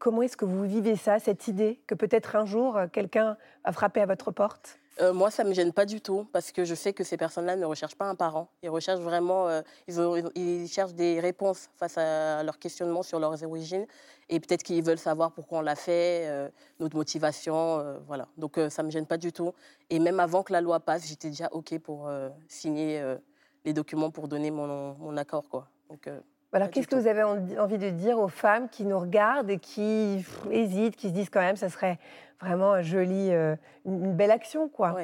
comment 0.00 0.22
est-ce 0.22 0.36
que 0.36 0.44
vous 0.44 0.64
vivez 0.64 0.96
ça, 0.96 1.20
cette 1.20 1.46
idée 1.46 1.78
que 1.86 1.94
peut-être 1.94 2.34
un 2.34 2.44
jour 2.44 2.80
quelqu'un 2.92 3.36
va 3.64 3.70
frapper 3.70 4.00
à 4.00 4.06
votre 4.06 4.32
porte? 4.32 4.80
Euh, 5.00 5.12
moi, 5.12 5.30
ça 5.30 5.44
ne 5.44 5.50
me 5.50 5.54
gêne 5.54 5.72
pas 5.72 5.84
du 5.84 6.00
tout 6.00 6.26
parce 6.32 6.52
que 6.52 6.64
je 6.64 6.74
sais 6.74 6.92
que 6.92 7.04
ces 7.04 7.16
personnes-là 7.16 7.56
ne 7.56 7.66
recherchent 7.66 7.96
pas 7.96 8.06
un 8.06 8.14
parent. 8.14 8.48
Ils 8.62 8.70
recherchent 8.70 9.00
vraiment, 9.00 9.48
euh, 9.48 9.60
ils, 10.34 10.68
cherchent 10.68 10.94
des 10.94 11.20
réponses 11.20 11.68
face 11.76 11.98
à 11.98 12.42
leurs 12.42 12.58
questionnements 12.58 13.02
sur 13.02 13.18
leurs 13.18 13.42
origines 13.44 13.86
et 14.28 14.40
peut-être 14.40 14.62
qu'ils 14.62 14.82
veulent 14.82 14.98
savoir 14.98 15.32
pourquoi 15.32 15.58
on 15.58 15.62
l'a 15.62 15.76
fait, 15.76 16.26
euh, 16.28 16.48
notre 16.80 16.96
motivation, 16.96 18.00
voilà. 18.06 18.28
Donc 18.38 18.58
ça 18.70 18.82
ne 18.82 18.86
me 18.86 18.90
gêne 18.90 19.06
pas 19.06 19.18
du 19.18 19.32
tout. 19.32 19.52
Et 19.90 19.98
même 19.98 20.18
avant 20.18 20.42
que 20.42 20.52
la 20.52 20.62
loi 20.62 20.80
passe, 20.80 21.06
j'étais 21.06 21.28
déjà 21.28 21.48
ok 21.52 21.78
pour 21.78 22.10
signer 22.48 23.02
les 23.64 23.72
documents 23.72 24.10
pour 24.10 24.28
donner 24.28 24.50
mon, 24.50 24.94
mon 24.94 25.16
accord, 25.16 25.48
quoi. 25.48 25.68
Donc 25.90 26.08
alors, 26.52 26.70
qu'est-ce 26.70 26.88
que 26.88 26.96
vous 26.96 27.06
avez 27.06 27.22
envie 27.22 27.76
de 27.76 27.90
dire 27.90 28.18
aux 28.18 28.28
femmes 28.28 28.70
qui 28.70 28.86
nous 28.86 28.98
regardent 28.98 29.50
et 29.50 29.58
qui 29.58 30.24
hésitent, 30.50 30.96
qui 30.96 31.08
se 31.08 31.12
disent 31.12 31.28
quand 31.28 31.40
même, 31.40 31.56
ça 31.56 31.68
serait 31.68 31.98
vraiment 32.40 32.82
joli, 32.82 33.30
euh, 33.32 33.56
une 33.84 34.14
belle 34.14 34.30
action, 34.30 34.68
quoi 34.68 34.96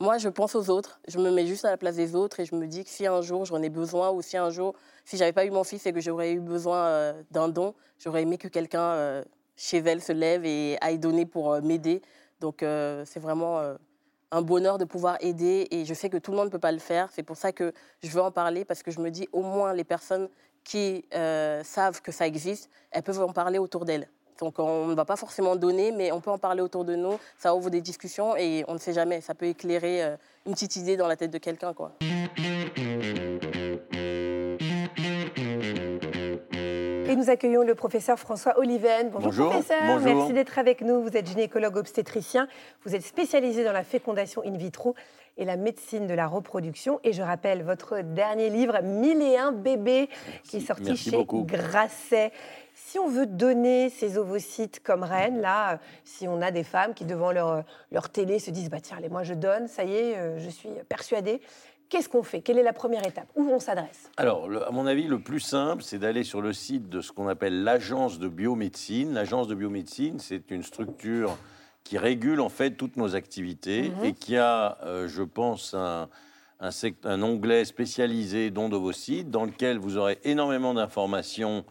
Moi, 0.00 0.18
je 0.18 0.28
pense 0.28 0.54
aux 0.54 0.70
autres. 0.70 1.00
Je 1.08 1.18
me 1.18 1.30
mets 1.30 1.46
juste 1.46 1.64
à 1.64 1.70
la 1.70 1.76
place 1.76 1.96
des 1.96 2.14
autres 2.14 2.40
et 2.40 2.44
je 2.44 2.54
me 2.54 2.66
dis 2.66 2.84
que 2.84 2.90
si 2.90 3.06
un 3.06 3.20
jour 3.20 3.44
j'en 3.44 3.62
ai 3.62 3.68
besoin 3.68 4.10
ou 4.10 4.22
si 4.22 4.36
un 4.36 4.50
jour, 4.50 4.74
si 5.04 5.16
j'avais 5.16 5.32
pas 5.32 5.44
eu 5.44 5.50
mon 5.50 5.64
fils 5.64 5.86
et 5.86 5.92
que 5.92 6.00
j'aurais 6.00 6.32
eu 6.32 6.40
besoin 6.40 6.86
euh, 6.86 7.22
d'un 7.30 7.48
don, 7.48 7.74
j'aurais 7.98 8.22
aimé 8.22 8.38
que 8.38 8.48
quelqu'un 8.48 8.80
euh, 8.80 9.24
chez 9.56 9.78
elle 9.78 10.02
se 10.02 10.12
lève 10.12 10.44
et 10.44 10.76
aille 10.80 10.98
donner 10.98 11.26
pour 11.26 11.60
m'aider. 11.62 12.02
Donc, 12.40 12.64
c'est 13.04 13.20
vraiment 13.20 13.60
un 14.32 14.42
bonheur 14.42 14.76
de 14.76 14.84
pouvoir 14.84 15.16
aider 15.20 15.68
et 15.70 15.84
je 15.84 15.94
sais 15.94 16.10
que 16.10 16.16
tout 16.16 16.32
le 16.32 16.36
monde 16.36 16.46
ne 16.46 16.50
peut 16.50 16.58
pas 16.58 16.72
le 16.72 16.80
faire. 16.80 17.08
C'est 17.12 17.22
pour 17.22 17.36
ça 17.36 17.52
que 17.52 17.72
je 18.02 18.08
veux 18.08 18.20
en 18.20 18.32
parler 18.32 18.64
parce 18.64 18.82
que 18.82 18.90
je 18.90 18.98
me 18.98 19.10
dis 19.10 19.28
au 19.30 19.42
moins 19.42 19.72
les 19.72 19.84
personnes 19.84 20.28
qui 20.64 21.04
savent 21.12 22.02
que 22.02 22.10
ça 22.10 22.26
existe, 22.26 22.68
elles 22.90 23.04
peuvent 23.04 23.22
en 23.22 23.32
parler 23.32 23.58
autour 23.58 23.84
d'elles. 23.84 24.08
Donc 24.42 24.58
on 24.58 24.88
ne 24.88 24.94
va 24.94 25.04
pas 25.04 25.14
forcément 25.14 25.54
donner, 25.54 25.92
mais 25.92 26.10
on 26.10 26.20
peut 26.20 26.32
en 26.32 26.36
parler 26.36 26.62
autour 26.62 26.84
de 26.84 26.96
nous. 26.96 27.16
Ça 27.38 27.54
ouvre 27.54 27.70
des 27.70 27.80
discussions 27.80 28.36
et 28.36 28.64
on 28.66 28.72
ne 28.74 28.78
sait 28.78 28.92
jamais. 28.92 29.20
Ça 29.20 29.34
peut 29.34 29.46
éclairer 29.46 30.02
euh, 30.02 30.16
une 30.46 30.54
petite 30.54 30.74
idée 30.74 30.96
dans 30.96 31.06
la 31.06 31.14
tête 31.14 31.30
de 31.30 31.38
quelqu'un, 31.38 31.72
quoi. 31.72 31.92
Et 37.08 37.14
nous 37.14 37.30
accueillons 37.30 37.62
le 37.62 37.76
professeur 37.76 38.18
François 38.18 38.58
Oliven. 38.58 39.10
Bonjour, 39.10 39.30
Bonjour. 39.30 39.50
professeur, 39.50 39.78
Bonjour. 39.86 40.16
merci 40.16 40.32
d'être 40.32 40.58
avec 40.58 40.80
nous. 40.80 41.02
Vous 41.02 41.16
êtes 41.16 41.28
gynécologue 41.28 41.76
obstétricien, 41.76 42.48
vous 42.84 42.96
êtes 42.96 43.04
spécialisé 43.04 43.62
dans 43.62 43.72
la 43.72 43.84
fécondation 43.84 44.42
in 44.44 44.56
vitro 44.56 44.96
et 45.36 45.44
la 45.44 45.56
médecine 45.56 46.06
de 46.06 46.14
la 46.14 46.26
reproduction. 46.26 47.00
Et 47.04 47.12
je 47.12 47.22
rappelle 47.22 47.62
votre 47.62 48.00
dernier 48.02 48.50
livre, 48.50 48.80
1001 48.82 49.52
bébés, 49.52 50.08
qui 50.44 50.58
est 50.58 50.60
sorti 50.60 50.84
Merci 50.84 51.10
chez 51.10 51.16
beaucoup. 51.16 51.44
Grasset. 51.44 52.32
Si 52.92 52.98
on 52.98 53.08
veut 53.08 53.24
donner 53.24 53.88
ces 53.88 54.18
ovocytes 54.18 54.82
comme 54.82 55.02
reine, 55.02 55.40
là, 55.40 55.72
euh, 55.72 55.76
si 56.04 56.28
on 56.28 56.42
a 56.42 56.50
des 56.50 56.62
femmes 56.62 56.92
qui, 56.92 57.06
devant 57.06 57.32
leur, 57.32 57.48
euh, 57.48 57.60
leur 57.90 58.10
télé, 58.10 58.38
se 58.38 58.50
disent 58.50 58.68
bah, 58.68 58.80
Tiens, 58.82 58.98
allez, 58.98 59.08
moi 59.08 59.22
je 59.22 59.32
donne, 59.32 59.66
ça 59.66 59.82
y 59.84 59.94
est, 59.94 60.18
euh, 60.18 60.38
je 60.38 60.50
suis 60.50 60.68
persuadée. 60.90 61.40
Qu'est-ce 61.88 62.10
qu'on 62.10 62.22
fait? 62.22 62.42
Quelle 62.42 62.58
est 62.58 62.62
la 62.62 62.74
première 62.74 63.06
étape? 63.06 63.28
Où 63.34 63.48
on 63.48 63.58
s'adresse? 63.60 64.10
Alors, 64.18 64.46
le- 64.46 64.68
à 64.68 64.70
mon 64.72 64.84
avis, 64.86 65.04
le 65.04 65.18
plus 65.22 65.40
simple, 65.40 65.82
c'est 65.82 65.98
d'aller 65.98 66.22
sur 66.22 66.42
le 66.42 66.52
site 66.52 66.90
de 66.90 67.00
ce 67.00 67.12
qu'on 67.12 67.28
appelle 67.28 67.62
l'agence 67.64 68.18
de 68.18 68.28
biomédecine. 68.28 69.14
L'agence 69.14 69.48
de 69.48 69.54
biomédecine, 69.54 70.18
c'est 70.18 70.50
une 70.50 70.62
structure 70.62 71.38
qui 71.84 71.96
régule 71.96 72.42
en 72.42 72.50
fait 72.50 72.72
toutes 72.72 72.98
nos 72.98 73.16
activités 73.16 73.88
Mhm. 73.88 74.04
et 74.04 74.12
qui 74.12 74.36
a, 74.36 74.76
euh, 74.84 75.08
je 75.08 75.22
pense, 75.22 75.72
un, 75.72 76.10
un, 76.60 76.70
sect- 76.70 77.06
un 77.06 77.22
onglet 77.22 77.64
spécialisé 77.64 78.50
dons 78.50 78.68
d'ovocytes 78.68 79.30
dans 79.30 79.46
lequel 79.46 79.78
vous 79.78 79.96
aurez 79.96 80.18
énormément 80.24 80.74
d'informations 80.74 81.64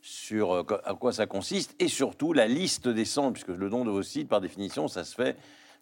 sur 0.00 0.52
euh, 0.52 0.62
à 0.84 0.94
quoi 0.94 1.12
ça 1.12 1.26
consiste 1.26 1.74
et 1.78 1.88
surtout 1.88 2.32
la 2.32 2.46
liste 2.46 2.88
des 2.88 3.04
centres, 3.04 3.32
puisque 3.32 3.48
le 3.48 3.68
don 3.70 3.84
d'ovocytes, 3.84 4.28
par 4.28 4.40
définition, 4.40 4.88
ça 4.88 5.04
se 5.04 5.14
fait 5.14 5.36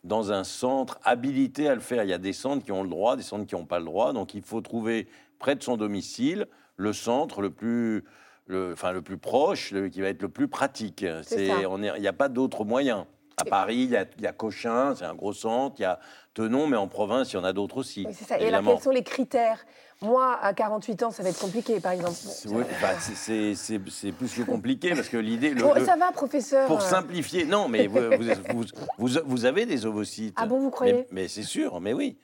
dans 0.05 0.33
un 0.33 0.45
centre 0.45 0.99
habilité 1.05 1.69
à 1.69 1.75
le 1.75 1.81
faire. 1.81 2.05
Il 2.05 2.11
y 2.11 2.13
a 2.13 2.19
des 2.19 2.33
centres 2.33 2.65
qui 2.65 2.73
ont 2.73 2.83
le 2.83 2.89
droit, 2.89 3.17
des 3.17 3.23
centres 3.23 3.47
qui 3.47 3.55
n'ont 3.55 3.65
pas 3.67 3.79
le 3.79 3.85
droit. 3.85 4.13
Donc 4.13 4.35
il 4.35 4.43
faut 4.43 4.61
trouver 4.61 5.07
près 5.39 5.57
de 5.57 5.63
son 5.63 5.77
domicile 5.77 6.47
le 6.77 6.93
centre 6.93 7.41
le 7.41 7.51
plus, 7.51 8.05
le, 8.47 8.73
enfin, 8.73 8.93
le 8.93 9.03
plus 9.03 9.19
proche, 9.19 9.71
le- 9.73 9.89
qui 9.89 10.01
va 10.01 10.09
être 10.09 10.23
le 10.23 10.29
plus 10.29 10.47
pratique. 10.49 11.05
C'est 11.23 11.49
Il 11.97 12.01
n'y 12.01 12.07
a 12.09 12.13
pas 12.13 12.29
d'autre 12.29 12.65
moyen. 12.65 13.07
À 13.39 13.45
Paris, 13.45 13.77
il 13.83 13.91
y 13.91 13.97
a, 13.99 14.07
il 14.17 14.25
y 14.25 14.27
a 14.27 14.33
Cochin, 14.33 14.95
c'est 14.97 15.05
un 15.05 15.15
gros 15.15 15.35
centre. 15.35 15.77
Il 15.79 15.83
y 15.83 15.85
a 15.85 16.01
Tenon, 16.33 16.67
mais 16.69 16.79
en 16.79 16.89
province, 16.89 17.31
il 17.33 17.37
y 17.37 17.39
en 17.39 17.45
a 17.45 17.53
d'autres 17.53 17.77
aussi. 17.77 18.05
Oui, 18.07 18.15
c'est 18.19 18.25
ça. 18.25 18.41
Et 18.41 18.49
alors, 18.49 18.63
quels 18.65 18.81
sont 18.83 18.91
les 18.91 19.03
critères? 19.03 19.67
Moi, 20.01 20.39
à 20.41 20.55
48 20.55 21.03
ans, 21.03 21.11
ça 21.11 21.23
va 21.23 21.29
être 21.29 21.39
compliqué, 21.39 21.79
par 21.79 21.93
exemple. 21.93 22.15
C'est- 22.15 22.49
oui, 22.49 22.63
bah, 22.81 22.99
c'est- 22.99 23.15
c'est 23.15 23.55
c'est- 23.55 23.81
c'est 23.91 24.13
plus 24.13 24.33
que 24.35 24.41
compliqué 24.43 24.95
parce 24.95 25.11
que 25.11 25.19
l'idée. 25.19 25.51
le- 25.53 25.63
Bon, 25.63 25.75
le- 25.75 25.85
ça 25.85 25.97
va, 25.97 26.13
professeur 26.13 26.67
Pour 26.67 26.81
simplifier, 26.81 27.45
non, 27.45 27.69
mais 27.69 27.87
vous, 27.89 28.01
vous, 28.17 28.25
vous- 28.55 28.65
vous- 28.97 29.21
vous 29.27 29.45
avez 29.45 29.67
des 29.67 29.85
ovocytes. 29.85 30.35
Ah 30.39 30.47
bon, 30.47 30.59
vous 30.59 30.71
croyez? 30.71 30.93
Mais, 30.95 31.07
mais 31.11 31.29
c'est 31.29 31.43
sûr, 31.43 31.79
mais 31.83 31.93
oui. 31.93 32.17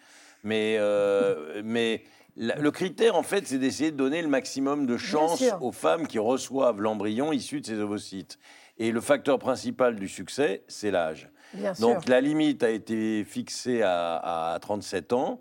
Mais, 0.45 0.77
euh, 0.79 1.61
mais 1.63 2.05
le 2.37 2.71
critère, 2.71 3.17
en 3.17 3.23
fait, 3.23 3.47
c'est 3.47 3.59
d'essayer 3.59 3.91
de 3.91 3.97
donner 3.99 4.23
le 4.23 4.29
maximum 4.29 4.87
de 4.87 4.97
chance 4.97 5.41
sûr. 5.41 5.59
aux 5.63 5.73
femmes 5.73 6.07
qui 6.07 6.19
reçoivent 6.19 6.81
l'embryon 6.81 7.33
issu 7.35 7.61
de 7.61 7.67
ces 7.67 7.79
ovocytes. 7.79 8.39
Et 8.83 8.91
le 8.91 9.01
facteur 9.01 9.39
principal 9.39 9.95
du 9.95 10.09
succès, 10.09 10.65
c'est 10.67 10.91
l'âge. 10.91 11.31
Donc 11.79 12.09
la 12.09 12.21
limite 12.21 12.65
a 12.65 12.71
été 12.71 13.23
fixée 13.23 13.81
à, 13.83 14.55
à 14.55 14.59
37 14.59 15.13
ans. 15.13 15.41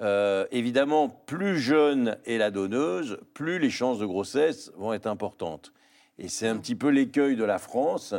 Euh, 0.00 0.44
évidemment, 0.50 1.08
plus 1.08 1.60
jeune 1.60 2.16
est 2.26 2.36
la 2.36 2.50
donneuse, 2.50 3.20
plus 3.32 3.60
les 3.60 3.70
chances 3.70 4.00
de 4.00 4.06
grossesse 4.06 4.72
vont 4.76 4.92
être 4.92 5.06
importantes. 5.06 5.72
Et 6.18 6.26
c'est 6.26 6.48
un 6.48 6.56
petit 6.56 6.74
peu 6.74 6.88
l'écueil 6.88 7.36
de 7.36 7.44
la 7.44 7.58
France 7.58 8.12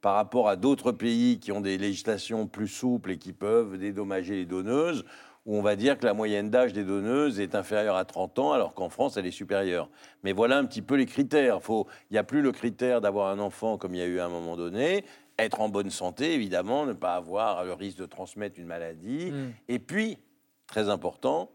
par 0.00 0.16
rapport 0.16 0.48
à 0.48 0.56
d'autres 0.56 0.90
pays 0.90 1.38
qui 1.38 1.52
ont 1.52 1.60
des 1.60 1.78
législations 1.78 2.48
plus 2.48 2.66
souples 2.66 3.12
et 3.12 3.18
qui 3.18 3.32
peuvent 3.32 3.78
dédommager 3.78 4.34
les 4.34 4.46
donneuses, 4.46 5.04
où 5.48 5.56
on 5.56 5.62
va 5.62 5.76
dire 5.76 5.98
que 5.98 6.04
la 6.04 6.12
moyenne 6.12 6.50
d'âge 6.50 6.74
des 6.74 6.84
donneuses 6.84 7.40
est 7.40 7.54
inférieure 7.54 7.96
à 7.96 8.04
30 8.04 8.38
ans, 8.38 8.52
alors 8.52 8.74
qu'en 8.74 8.90
France, 8.90 9.16
elle 9.16 9.24
est 9.26 9.30
supérieure. 9.30 9.88
Mais 10.22 10.32
voilà 10.32 10.58
un 10.58 10.66
petit 10.66 10.82
peu 10.82 10.94
les 10.94 11.06
critères. 11.06 11.62
Faut- 11.62 11.86
Il 12.10 12.14
n'y 12.14 12.18
a 12.18 12.22
plus 12.22 12.42
le 12.42 12.52
critère 12.52 13.00
d'avoir 13.00 13.28
un 13.30 13.38
enfant 13.38 13.78
comme 13.78 13.94
il 13.94 13.98
y 13.98 14.02
a 14.02 14.06
eu 14.06 14.20
à 14.20 14.26
un 14.26 14.28
moment 14.28 14.58
donné, 14.58 15.06
être 15.38 15.62
en 15.62 15.70
bonne 15.70 15.88
santé, 15.88 16.34
évidemment, 16.34 16.84
ne 16.84 16.92
pas 16.92 17.14
avoir 17.14 17.64
le 17.64 17.72
risque 17.72 17.96
de 17.96 18.04
transmettre 18.04 18.58
une 18.58 18.66
maladie. 18.66 19.30
Mm. 19.30 19.52
Et 19.68 19.78
puis, 19.78 20.18
très 20.66 20.90
important, 20.90 21.50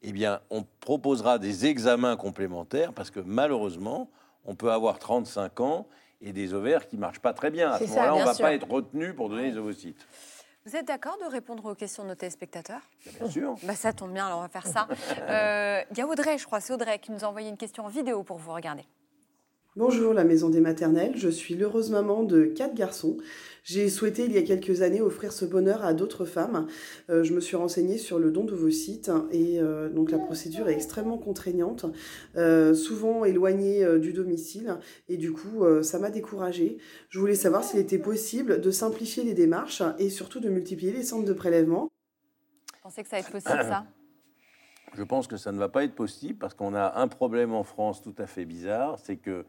eh 0.00 0.12
bien, 0.12 0.40
on 0.48 0.64
proposera 0.80 1.38
des 1.38 1.66
examens 1.66 2.16
complémentaires 2.16 2.94
parce 2.94 3.10
que 3.10 3.20
malheureusement, 3.20 4.08
on 4.46 4.54
peut 4.54 4.72
avoir 4.72 4.98
35 4.98 5.60
ans 5.60 5.86
et 6.22 6.32
des 6.32 6.54
ovaires 6.54 6.86
qui 6.88 6.96
marchent 6.96 7.20
pas 7.20 7.34
très 7.34 7.50
bien. 7.50 7.72
À 7.72 7.78
ce 7.78 7.84
moment-là, 7.88 8.14
on 8.14 8.20
ne 8.20 8.24
va 8.24 8.32
sûr. 8.32 8.46
pas 8.46 8.54
être 8.54 8.70
retenu 8.70 9.12
pour 9.12 9.28
donner 9.28 9.50
les 9.50 9.58
ovocytes. 9.58 10.06
Vous 10.66 10.76
êtes 10.76 10.86
d'accord 10.86 11.18
de 11.22 11.30
répondre 11.30 11.64
aux 11.66 11.74
questions 11.74 12.04
de 12.04 12.08
nos 12.08 12.14
téléspectateurs? 12.14 12.80
Bien 13.20 13.28
sûr. 13.30 13.54
bah, 13.64 13.74
Ça 13.74 13.92
tombe 13.92 14.12
bien, 14.12 14.24
alors 14.26 14.38
on 14.38 14.42
va 14.42 14.48
faire 14.48 14.66
ça. 14.66 14.88
Euh, 15.28 15.82
Il 15.90 15.98
y 15.98 16.00
a 16.00 16.06
Audrey, 16.06 16.38
je 16.38 16.46
crois, 16.46 16.60
c'est 16.60 16.72
Audrey 16.72 16.98
qui 16.98 17.12
nous 17.12 17.22
a 17.22 17.28
envoyé 17.28 17.50
une 17.50 17.58
question 17.58 17.84
en 17.84 17.88
vidéo 17.88 18.22
pour 18.22 18.38
vous 18.38 18.52
regarder. 18.52 18.84
Bonjour 19.76 20.14
la 20.14 20.22
Maison 20.22 20.50
des 20.50 20.60
Maternelles, 20.60 21.16
je 21.16 21.28
suis 21.28 21.56
l'heureuse 21.56 21.90
maman 21.90 22.22
de 22.22 22.44
quatre 22.44 22.76
garçons. 22.76 23.16
J'ai 23.64 23.88
souhaité 23.88 24.24
il 24.24 24.30
y 24.30 24.38
a 24.38 24.42
quelques 24.42 24.82
années 24.82 25.00
offrir 25.00 25.32
ce 25.32 25.44
bonheur 25.44 25.84
à 25.84 25.94
d'autres 25.94 26.24
femmes. 26.24 26.68
Euh, 27.10 27.24
je 27.24 27.34
me 27.34 27.40
suis 27.40 27.56
renseignée 27.56 27.98
sur 27.98 28.20
le 28.20 28.30
don 28.30 28.44
d'ovocytes 28.44 29.10
et 29.32 29.60
euh, 29.60 29.88
donc 29.88 30.12
la 30.12 30.18
procédure 30.20 30.68
est 30.68 30.74
extrêmement 30.74 31.18
contraignante, 31.18 31.86
euh, 32.36 32.72
souvent 32.72 33.24
éloignée 33.24 33.84
euh, 33.84 33.98
du 33.98 34.12
domicile 34.12 34.78
et 35.08 35.16
du 35.16 35.32
coup 35.32 35.64
euh, 35.64 35.82
ça 35.82 35.98
m'a 35.98 36.10
découragée. 36.10 36.78
Je 37.08 37.18
voulais 37.18 37.34
savoir 37.34 37.64
s'il 37.64 37.80
était 37.80 37.98
possible 37.98 38.60
de 38.60 38.70
simplifier 38.70 39.24
les 39.24 39.34
démarches 39.34 39.82
et 39.98 40.08
surtout 40.08 40.38
de 40.38 40.50
multiplier 40.50 40.92
les 40.92 41.02
centres 41.02 41.26
de 41.26 41.32
prélèvement. 41.32 41.90
Vous 42.74 42.80
pensez 42.90 43.02
que 43.02 43.08
ça 43.08 43.16
va 43.16 43.20
être 43.22 43.32
possible, 43.32 43.64
ça? 43.64 43.86
Je 44.96 45.02
pense 45.02 45.26
que 45.26 45.36
ça 45.36 45.50
ne 45.50 45.58
va 45.58 45.68
pas 45.68 45.82
être 45.82 45.96
possible 45.96 46.38
parce 46.38 46.54
qu'on 46.54 46.74
a 46.74 47.00
un 47.00 47.08
problème 47.08 47.52
en 47.52 47.64
France 47.64 48.02
tout 48.02 48.14
à 48.18 48.26
fait 48.26 48.44
bizarre, 48.44 49.00
c'est 49.02 49.16
que 49.16 49.44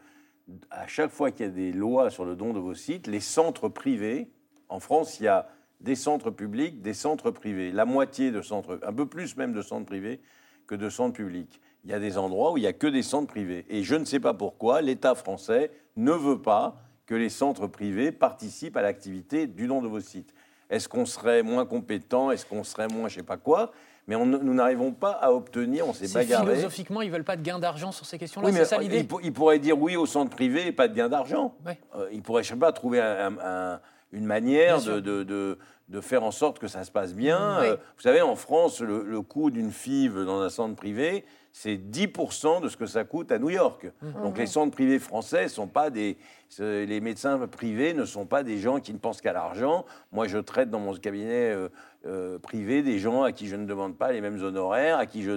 à 0.70 0.88
chaque 0.88 1.12
fois 1.12 1.32
qu'il 1.32 1.46
y 1.46 1.50
a 1.50 1.52
des 1.52 1.72
lois 1.72 2.10
sur 2.10 2.26
le 2.26 2.36
don 2.36 2.54
d'ovocytes, 2.54 3.08
les 3.08 3.20
centres 3.20 3.70
privés, 3.70 4.30
en 4.70 4.80
France, 4.80 5.20
il 5.20 5.24
y 5.24 5.28
a 5.28 5.48
des 5.82 5.96
centres 5.96 6.32
publics, 6.32 6.82
des 6.82 6.94
centres 6.94 7.32
privés, 7.32 7.72
la 7.72 7.86
moitié 7.86 8.32
de 8.32 8.42
centres, 8.42 8.80
un 8.84 8.94
peu 8.94 9.06
plus 9.06 9.38
même 9.38 9.54
de 9.54 9.62
centres 9.62 9.86
privés 9.86 10.22
que 10.68 10.76
de 10.76 10.90
centres 10.90 11.14
publics. 11.14 11.62
Il 11.84 11.92
y 11.92 11.94
a 11.94 12.00
des 12.00 12.18
endroits 12.18 12.54
où 12.54 12.58
il 12.58 12.62
n'y 12.62 12.68
a 12.68 12.74
que 12.74 12.88
des 12.88 13.04
centres 13.04 13.28
privés. 13.28 13.66
Et 13.70 13.84
je 13.84 13.96
ne 13.96 14.06
sais 14.06 14.20
pas 14.20 14.34
pourquoi 14.34 14.82
l'État 14.82 15.14
français 15.14 15.72
ne 15.96 16.12
veut 16.12 16.42
pas 16.42 16.82
que 17.06 17.14
les 17.14 17.30
centres 17.30 17.68
privés 17.68 18.12
participent 18.12 18.78
à 18.78 18.82
l'activité 18.82 19.46
du 19.46 19.68
don 19.68 19.82
d'ovocytes. 19.82 20.34
Est-ce 20.70 20.90
qu'on 20.90 21.06
serait 21.06 21.44
moins 21.44 21.66
compétent? 21.66 22.32
Est-ce 22.32 22.46
qu'on 22.46 22.64
serait 22.64 22.88
moins 22.88 23.08
je 23.08 23.16
sais 23.16 23.24
pas 23.24 23.38
quoi? 23.38 23.72
Mais 24.08 24.16
on 24.16 24.26
ne- 24.26 24.38
nous 24.38 24.54
n'arrivons 24.54 24.92
pas 24.92 25.12
à 25.12 25.32
obtenir, 25.32 25.88
on 25.88 25.94
s'est 25.94 26.08
bagarré. 26.14 26.46
philosophiquement, 26.54 27.02
ils 27.02 27.10
veulent 27.12 27.24
pas 27.24 27.38
de 27.38 27.42
gain 27.42 27.58
d'argent 27.60 27.92
sur 27.92 28.06
ces 28.06 28.18
questions-là. 28.20 28.48
Oui, 28.48 28.54
c'est 28.56 28.66
ça 28.66 28.78
l'idée 28.78 29.00
il, 29.00 29.08
pour- 29.08 29.22
il 29.24 29.34
pourrait 29.34 29.60
dire 29.60 29.80
oui 29.82 29.96
au 29.96 30.06
centre 30.06 30.30
privé 30.30 30.68
et 30.68 30.72
pas 30.72 30.88
de 30.88 30.94
gain 30.94 31.10
d'argent. 31.10 31.56
Ouais. 31.66 31.80
Euh, 31.96 32.08
il 32.12 32.22
pourrait, 32.22 32.44
je 32.44 32.50
sais 32.50 32.56
pas, 32.56 32.72
trouver 32.72 33.02
un- 33.02 33.36
un- 33.44 33.80
une 34.12 34.26
manière 34.26 34.82
de, 34.82 35.00
de, 35.00 35.24
de- 35.24 35.58
de 35.90 36.02
faire 36.02 36.24
en 36.24 36.32
sorte 36.32 36.58
que 36.60 36.68
ça 36.68 36.84
se 36.84 36.92
passe 36.92 37.14
bien. 37.14 37.60
Oui. 37.62 37.68
Euh, 37.68 37.76
vous 37.76 38.02
savez, 38.02 38.22
en 38.22 38.36
France, 38.36 38.80
le, 38.82 39.04
le 39.04 39.22
coût 39.22 39.50
d'une 39.52 39.72
FIV 39.72 40.24
dans 40.26 40.40
un 40.42 40.50
centre 40.50 40.76
privé, 40.76 41.26
c'est 41.52 41.76
10% 41.78 42.60
de 42.62 42.68
ce 42.70 42.76
que 42.78 42.86
ça 42.86 43.04
coûte 43.06 43.32
à 43.32 43.40
New 43.40 43.50
York. 43.50 43.92
Mmh. 44.02 44.22
Donc 44.24 44.38
les 44.38 44.46
centres 44.46 44.72
privés 44.74 45.00
français 45.00 45.48
sont 45.48 45.68
pas 45.68 45.90
des... 45.90 46.18
Les 46.60 47.02
médecins 47.02 47.38
privés 47.48 47.94
ne 47.94 48.06
sont 48.06 48.26
pas 48.26 48.44
des 48.44 48.58
gens 48.60 48.80
qui 48.80 48.94
ne 48.94 48.98
pensent 48.98 49.20
qu'à 49.20 49.34
l'argent. 49.34 49.84
Moi, 50.12 50.28
je 50.28 50.38
traite 50.38 50.70
dans 50.70 50.80
mon 50.80 50.94
cabinet 50.94 51.52
euh, 51.52 51.70
euh, 52.06 52.38
privé 52.38 52.84
des 52.84 53.00
gens 53.00 53.24
à 53.24 53.32
qui 53.32 53.48
je 53.48 53.56
ne 53.56 53.66
demande 53.66 53.98
pas 53.98 54.12
les 54.12 54.22
mêmes 54.22 54.42
honoraires, 54.44 54.98
à 55.00 55.06
qui 55.08 55.24
je 55.24 55.32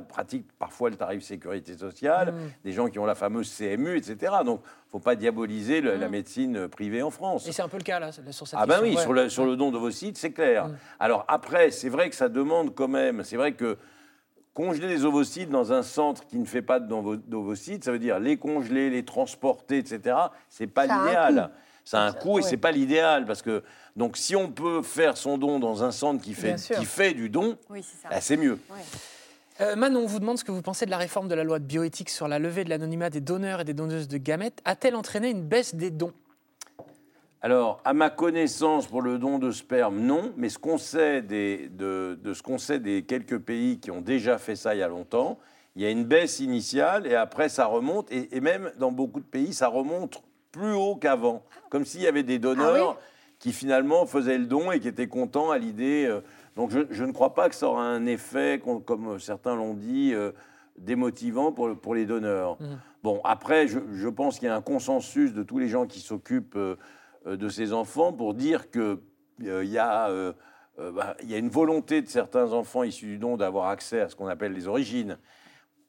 pratique 0.00 0.46
parfois 0.58 0.90
le 0.90 0.96
tarif 0.96 1.22
sécurité 1.22 1.76
sociale, 1.76 2.32
Mmh. 2.32 2.36
des 2.64 2.72
gens 2.72 2.88
qui 2.88 2.98
ont 2.98 3.06
la 3.06 3.14
fameuse 3.14 3.48
CMU, 3.56 3.96
etc. 3.96 4.32
Donc, 4.44 4.60
il 4.64 4.86
ne 4.86 4.90
faut 4.90 4.98
pas 4.98 5.14
diaboliser 5.14 5.80
le- 5.80 5.96
la 5.96 6.08
médecine 6.08 6.66
privée 6.68 7.02
en 7.02 7.10
France. 7.10 7.46
Mmh. 7.46 7.50
Et 7.50 7.52
c'est 7.52 7.62
un 7.62 7.68
peu 7.68 7.76
le 7.76 7.84
cas 7.84 8.00
là 8.00 8.10
sur 8.12 8.46
cette 8.48 8.58
Ah 8.60 8.66
ben 8.66 8.80
question. 8.80 8.88
oui, 8.90 8.96
ouais. 8.96 9.02
sur, 9.02 9.12
le, 9.12 9.28
sur 9.28 9.44
le 9.46 9.56
don 9.56 9.70
d'ovocytes, 9.70 10.16
c'est 10.18 10.32
clair. 10.32 10.66
Mm. 10.68 10.76
Alors 10.98 11.24
après, 11.28 11.70
c'est 11.70 11.88
vrai 11.88 12.10
que 12.10 12.16
ça 12.16 12.28
demande 12.28 12.74
quand 12.74 12.88
même, 12.88 13.22
c'est 13.22 13.36
vrai 13.36 13.52
que 13.52 13.76
congeler 14.54 14.88
les 14.88 15.04
ovocytes 15.04 15.50
dans 15.50 15.72
un 15.72 15.82
centre 15.84 16.26
qui 16.26 16.36
ne 16.38 16.44
fait 16.44 16.62
pas 16.62 16.80
de 16.80 16.88
don- 16.88 17.20
d'ovocytes, 17.28 17.84
ça 17.84 17.92
veut 17.92 18.00
dire 18.00 18.18
les 18.18 18.36
congeler, 18.38 18.90
les 18.90 19.04
transporter, 19.04 19.78
etc. 19.78 20.16
C'est 20.48 20.66
pas 20.66 20.82
l'idéal. 20.86 21.50
Ça 21.88 22.02
a 22.02 22.08
un 22.08 22.12
coût 22.12 22.38
et 22.38 22.42
c'est 22.42 22.58
pas 22.58 22.70
l'idéal 22.70 23.24
parce 23.24 23.40
que 23.40 23.62
donc 23.96 24.18
si 24.18 24.36
on 24.36 24.50
peut 24.50 24.82
faire 24.82 25.16
son 25.16 25.38
don 25.38 25.58
dans 25.58 25.82
un 25.84 25.90
centre 25.90 26.22
qui 26.22 26.34
fait 26.34 26.56
qui 26.78 26.84
fait 26.84 27.14
du 27.14 27.30
don, 27.30 27.56
Oui, 27.70 27.82
c'est 27.82 28.02
ça. 28.02 28.10
bah, 28.10 28.20
c'est 28.20 28.36
mieux. 28.36 28.58
Ouais. 28.70 28.76
Euh, 29.62 29.74
Manon 29.74 30.04
vous 30.04 30.20
demande 30.20 30.36
ce 30.38 30.44
que 30.44 30.52
vous 30.52 30.60
pensez 30.60 30.84
de 30.84 30.90
la 30.90 30.98
réforme 30.98 31.28
de 31.28 31.34
la 31.34 31.44
loi 31.44 31.58
de 31.58 31.64
bioéthique 31.64 32.10
sur 32.10 32.28
la 32.28 32.38
levée 32.38 32.64
de 32.64 32.68
l'anonymat 32.68 33.08
des 33.08 33.22
donneurs 33.22 33.60
et 33.60 33.64
des 33.64 33.72
donneuses 33.72 34.06
de 34.06 34.18
gamètes. 34.18 34.60
A-t-elle 34.66 34.96
entraîné 34.96 35.30
une 35.30 35.42
baisse 35.42 35.74
des 35.74 35.90
dons? 35.90 36.12
Alors, 37.40 37.80
à 37.86 37.94
ma 37.94 38.10
connaissance, 38.10 38.86
pour 38.86 39.00
le 39.00 39.18
don 39.18 39.38
de 39.38 39.50
sperme, 39.50 40.00
non. 40.00 40.32
Mais 40.36 40.48
ce 40.50 40.58
qu'on 40.58 40.76
sait 40.76 41.22
des, 41.22 41.68
de, 41.70 42.18
de 42.22 42.34
ce 42.34 42.42
qu'on 42.42 42.58
sait 42.58 42.80
des 42.80 43.02
quelques 43.02 43.38
pays 43.38 43.78
qui 43.80 43.90
ont 43.90 44.00
déjà 44.02 44.36
fait 44.38 44.56
ça 44.56 44.74
il 44.74 44.78
y 44.78 44.82
a 44.82 44.88
longtemps, 44.88 45.38
il 45.74 45.82
y 45.82 45.86
a 45.86 45.90
une 45.90 46.04
baisse 46.04 46.40
initiale 46.40 47.06
et 47.06 47.14
après 47.14 47.48
ça 47.48 47.64
remonte. 47.66 48.12
Et, 48.12 48.36
et 48.36 48.40
même 48.40 48.70
dans 48.78 48.92
beaucoup 48.92 49.20
de 49.20 49.24
pays, 49.24 49.54
ça 49.54 49.68
remonte 49.68 50.22
plus 50.52 50.72
haut 50.72 50.96
qu'avant. 50.96 51.44
Comme 51.70 51.84
s'il 51.84 52.00
y 52.02 52.06
avait 52.06 52.22
des 52.22 52.38
donneurs 52.38 52.96
Ah 52.98 53.02
qui 53.38 53.52
finalement 53.52 54.04
faisaient 54.06 54.38
le 54.38 54.46
don 54.46 54.72
et 54.72 54.80
qui 54.80 54.88
étaient 54.88 55.06
contents 55.06 55.50
à 55.52 55.58
l'idée. 55.58 56.06
euh, 56.08 56.20
donc 56.56 56.70
je, 56.70 56.80
je 56.90 57.04
ne 57.04 57.12
crois 57.12 57.34
pas 57.34 57.48
que 57.48 57.54
ça 57.54 57.68
aura 57.68 57.84
un 57.84 58.04
effet, 58.06 58.60
com- 58.64 58.82
comme 58.82 59.20
certains 59.20 59.54
l'ont 59.54 59.74
dit, 59.74 60.12
euh, 60.12 60.32
démotivant 60.76 61.52
pour, 61.52 61.68
le- 61.68 61.76
pour 61.76 61.94
les 61.94 62.04
donneurs. 62.06 62.60
Mhm. 62.60 62.78
Bon, 63.04 63.20
après, 63.22 63.68
je, 63.68 63.78
je 63.92 64.08
pense 64.08 64.38
qu'il 64.40 64.48
y 64.48 64.50
a 64.50 64.56
un 64.56 64.60
consensus 64.62 65.32
de 65.32 65.44
tous 65.44 65.58
les 65.58 65.68
gens 65.68 65.86
qui 65.86 66.00
s'occupent 66.00 66.56
euh, 66.56 66.76
euh, 67.26 67.36
de 67.36 67.48
ces 67.48 67.72
enfants 67.72 68.12
pour 68.12 68.34
dire 68.34 68.70
qu'il 68.72 68.98
y, 69.40 69.78
a, 69.78 70.08
euh, 70.08 70.32
euh, 70.80 70.90
bah, 70.90 71.16
il 71.22 71.30
y 71.30 71.34
a 71.34 71.38
une 71.38 71.48
volonté 71.48 72.02
de 72.02 72.08
certains 72.08 72.52
enfants 72.52 72.82
issus 72.82 73.06
du 73.06 73.18
don 73.18 73.36
d'avoir 73.36 73.68
accès 73.68 74.00
à 74.00 74.08
ce 74.08 74.16
qu'on 74.16 74.26
appelle 74.26 74.52
les 74.52 74.66
origines. 74.66 75.16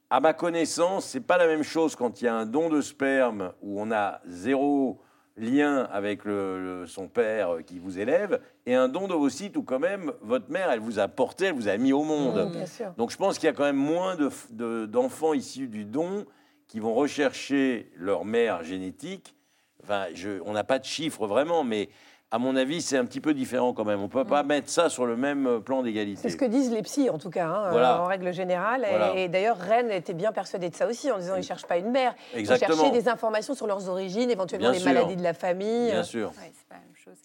À 0.09 0.19
ma 0.19 0.33
connaissance, 0.33 1.05
c'est 1.05 1.19
pas 1.21 1.37
la 1.37 1.45
même 1.45 1.63
chose 1.63 1.95
quand 1.95 2.21
il 2.21 2.25
y 2.25 2.27
a 2.27 2.33
un 2.35 2.45
don 2.47 2.69
de 2.69 2.81
sperme 2.81 3.53
où 3.61 3.79
on 3.79 3.91
a 3.91 4.21
zéro 4.25 4.99
lien 5.37 5.87
avec 5.91 6.25
le- 6.25 6.81
le- 6.81 6.87
son 6.87 7.07
père 7.07 7.57
qui 7.65 7.77
vous 7.79 7.99
élève 7.99 8.41
et 8.65 8.73
un 8.75 8.87
don 8.89 9.07
d'ovocytes 9.07 9.55
où 9.55 9.61
quand 9.63 9.77
même 9.79 10.11
votre 10.21 10.49
mère, 10.49 10.71
elle 10.71 10.79
vous 10.79 10.97
a 10.99 11.07
porté, 11.07 11.45
elle 11.45 11.53
vous 11.53 11.67
a 11.67 11.77
mis 11.77 11.93
au 11.93 12.03
monde. 12.03 12.51
Sûr. 12.65 12.91
Donc 12.97 13.11
je 13.11 13.17
pense 13.17 13.37
qu'il 13.37 13.45
y 13.45 13.49
a 13.49 13.53
quand 13.53 13.63
même 13.63 13.75
moins 13.77 14.15
de 14.15 14.29
f- 14.29 14.47
de- 14.53 14.85
d'enfants 14.87 15.33
issus 15.33 15.67
du 15.67 15.85
don 15.85 16.25
qui 16.67 16.79
vont 16.79 16.93
rechercher 16.95 17.91
leur 17.95 18.25
mère 18.25 18.63
génétique. 18.63 19.35
Enfin, 19.83 20.07
je- 20.15 20.41
on 20.43 20.53
n'a 20.53 20.63
pas 20.63 20.79
de 20.79 20.85
chiffres 20.85 21.25
vraiment, 21.27 21.63
mais 21.63 21.87
à 22.31 22.37
mon 22.37 22.55
avis, 22.55 22.81
c'est 22.83 22.97
un 22.97 23.05
petit 23.05 23.21
peu 23.21 23.33
différent 23.33 23.73
quand 23.73 23.85
même. 23.85 23.99
On 23.99 24.03
ne 24.03 24.07
peut 24.07 24.23
pas 24.23 24.43
mettre 24.43 24.69
ça 24.69 24.89
sur 24.89 25.05
le 25.07 25.17
même 25.17 25.47
euh, 25.47 25.59
plan 25.59 25.81
d'égalité. 25.81 26.21
C'est 26.21 26.29
ce 26.29 26.37
que 26.37 26.45
disent 26.45 26.71
les 26.71 26.83
psys, 26.83 27.09
en 27.09 27.17
tout 27.17 27.31
cas, 27.31 27.47
hein, 27.47 27.71
Voilà. 27.71 28.01
en 28.01 28.05
règle 28.05 28.31
générale. 28.31 28.83
Et- 28.85 28.89
Voilà. 28.89 29.15
Et, 29.15 29.27
d'ailleurs, 29.29 29.57
Rennes 29.57 29.89
était 29.91 30.13
bien 30.13 30.31
persuadé 30.31 30.69
de 30.69 30.75
ça 30.75 30.85
aussi, 30.87 31.11
en 31.11 31.17
disant 31.17 31.33
qu'ils 31.33 31.41
ne 31.41 31.45
cherchent 31.47 31.65
pas 31.65 31.77
une 31.77 31.89
mère. 31.89 32.13
Exactement. 32.35 32.73
Ils 32.75 32.77
cherchaient 32.81 32.91
des 32.91 33.09
informations 33.09 33.55
sur 33.55 33.65
leurs 33.65 33.89
origines, 33.89 34.29
éventuellement 34.29 34.67
Bien 34.69 34.73
les 34.73 34.79
sûr. 34.79 34.93
maladies 34.93 35.15
de 35.15 35.23
la 35.23 35.33
famille. 35.33 35.89
Bien 35.91 36.03
sûr. 36.03 36.29
Ouais, 36.29 36.51
c'est 36.53 36.67
pas 36.67 36.75
la 36.75 36.81
même 36.81 36.95
chose. 36.95 37.17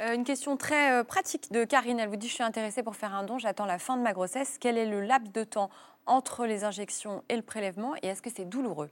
Euh, 0.00 0.14
une 0.14 0.24
question 0.24 0.56
très 0.58 0.92
euh, 0.92 1.04
pratique 1.04 1.50
de 1.52 1.64
Karine. 1.64 1.98
Elle 1.98 2.08
vous 2.10 2.16
dit 2.16 2.28
Je 2.28 2.34
suis 2.34 2.44
intéressée 2.44 2.82
pour 2.82 2.96
faire 2.96 3.14
un 3.14 3.24
don, 3.24 3.38
j'attends 3.38 3.66
la 3.66 3.78
fin 3.78 3.96
de 3.96 4.02
ma 4.02 4.12
grossesse. 4.12 4.58
Quel 4.60 4.76
est 4.76 4.86
le 4.86 5.00
laps 5.00 5.32
de 5.32 5.42
temps 5.44 5.70
entre 6.06 6.44
les 6.44 6.64
injections 6.64 7.22
et 7.30 7.36
le 7.36 7.42
prélèvement 7.42 7.94
Et 8.02 8.08
est-ce 8.08 8.20
que 8.20 8.30
c'est 8.34 8.44
douloureux? 8.46 8.90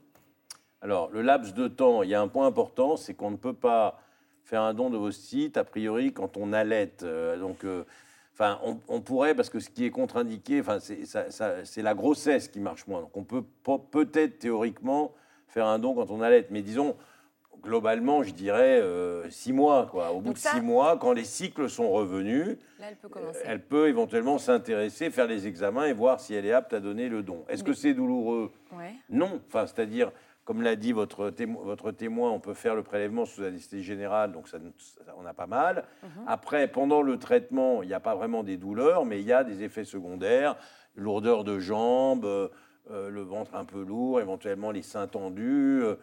Alors, 0.81 1.09
le 1.11 1.21
laps 1.21 1.53
de 1.53 1.67
temps, 1.67 2.01
il 2.03 2.09
y 2.09 2.15
a 2.15 2.21
un 2.21 2.27
point 2.27 2.47
important, 2.47 2.95
c'est 2.97 3.13
qu'on 3.13 3.29
ne 3.31 3.37
peut 3.37 3.53
pas 3.53 3.99
faire 4.49 4.63
un 4.63 4.73
don 4.73 4.89
de 4.89 4.97
vos 4.97 5.11
sites, 5.11 5.57
a 5.57 5.63
priori, 5.63 6.11
quand 6.11 6.35
on 6.35 6.53
allait. 6.53 6.91
Euh, 7.03 7.37
donc, 7.37 7.63
euh, 7.63 7.83
enfin, 8.33 8.59
on, 8.65 8.79
on 8.87 8.99
pourrait, 8.99 9.35
parce 9.35 9.49
que 9.49 9.59
ce 9.59 9.69
qui 9.69 9.85
est 9.85 9.91
contre-indiqué, 9.91 10.59
enfin, 10.61 10.79
c'est 10.79 11.81
la 11.83 11.93
grossesse 11.93 12.47
qui 12.47 12.59
marche 12.59 12.87
moins. 12.87 13.01
Donc, 13.01 13.15
on 13.15 13.23
peut 13.23 13.43
peut-être 13.91 14.39
théoriquement 14.39 15.13
faire 15.47 15.67
un 15.67 15.77
don 15.77 15.93
quand 15.93 16.09
on 16.09 16.21
allait. 16.21 16.47
Mais 16.49 16.63
disons, 16.63 16.95
globalement, 17.61 18.23
je 18.23 18.33
dirais 18.33 18.79
euh, 18.81 19.29
six 19.29 19.53
mois. 19.53 19.85
Quoi. 19.91 20.11
Au 20.13 20.19
bout 20.19 20.33
de 20.33 20.37
ça- 20.39 20.51
six 20.51 20.61
mois, 20.61 20.97
quand 20.97 21.13
les 21.13 21.25
cycles 21.25 21.69
sont 21.69 21.91
revenus, 21.91 22.57
Là, 22.79 22.87
elle 22.89 22.95
peut 22.95 23.09
commencer. 23.09 23.39
elle 23.45 23.61
peut 23.61 23.87
éventuellement 23.87 24.39
s'intéresser, 24.39 25.11
faire 25.11 25.27
les 25.27 25.45
examens 25.45 25.85
et 25.85 25.93
voir 25.93 26.19
si 26.19 26.33
elle 26.33 26.47
est 26.47 26.53
apte 26.53 26.73
à 26.73 26.79
donner 26.79 27.07
le 27.07 27.21
don. 27.21 27.45
Est-ce 27.49 27.63
que 27.63 27.73
c'est 27.73 27.93
douloureux? 27.93 28.51
Ouais. 28.75 28.95
non, 29.11 29.41
enfin, 29.47 29.67
c'est-à-dire, 29.67 30.11
comme 30.49 30.63
l'a 30.63 30.75
dit 30.75 30.93
votre, 30.93 31.29
témo- 31.29 31.61
votre 31.63 31.91
témoin, 31.91 32.31
on 32.31 32.39
peut 32.39 32.55
faire 32.55 32.73
le 32.73 32.81
prélèvement 32.81 33.25
sous 33.25 33.43
anesthésie 33.43 33.83
générale, 33.83 34.31
donc 34.31 34.47
ça, 34.47 34.57
ça- 34.79 35.13
on 35.15 35.23
a 35.27 35.33
pas 35.35 35.45
mal. 35.45 35.85
Mhm. 36.01 36.23
Après, 36.25 36.67
pendant 36.67 37.03
le 37.03 37.19
traitement, 37.19 37.83
il 37.83 37.87
n'y 37.87 37.93
a 37.93 37.99
pas 37.99 38.15
vraiment 38.15 38.41
des 38.41 38.57
douleurs, 38.57 39.05
mais 39.05 39.19
il 39.19 39.27
y 39.27 39.31
a 39.31 39.43
des 39.43 39.61
effets 39.61 39.83
secondaires, 39.83 40.55
lourdeur 40.95 41.43
de 41.43 41.59
jambes, 41.59 42.25
euh, 42.25 42.47
euh, 42.89 43.11
le 43.11 43.21
ventre 43.21 43.53
un 43.53 43.63
peu 43.63 43.83
lourd, 43.83 44.19
éventuellement 44.21 44.71
les 44.71 44.81
seins 44.81 45.05
tendus, 45.05 45.81
euh, 45.83 45.97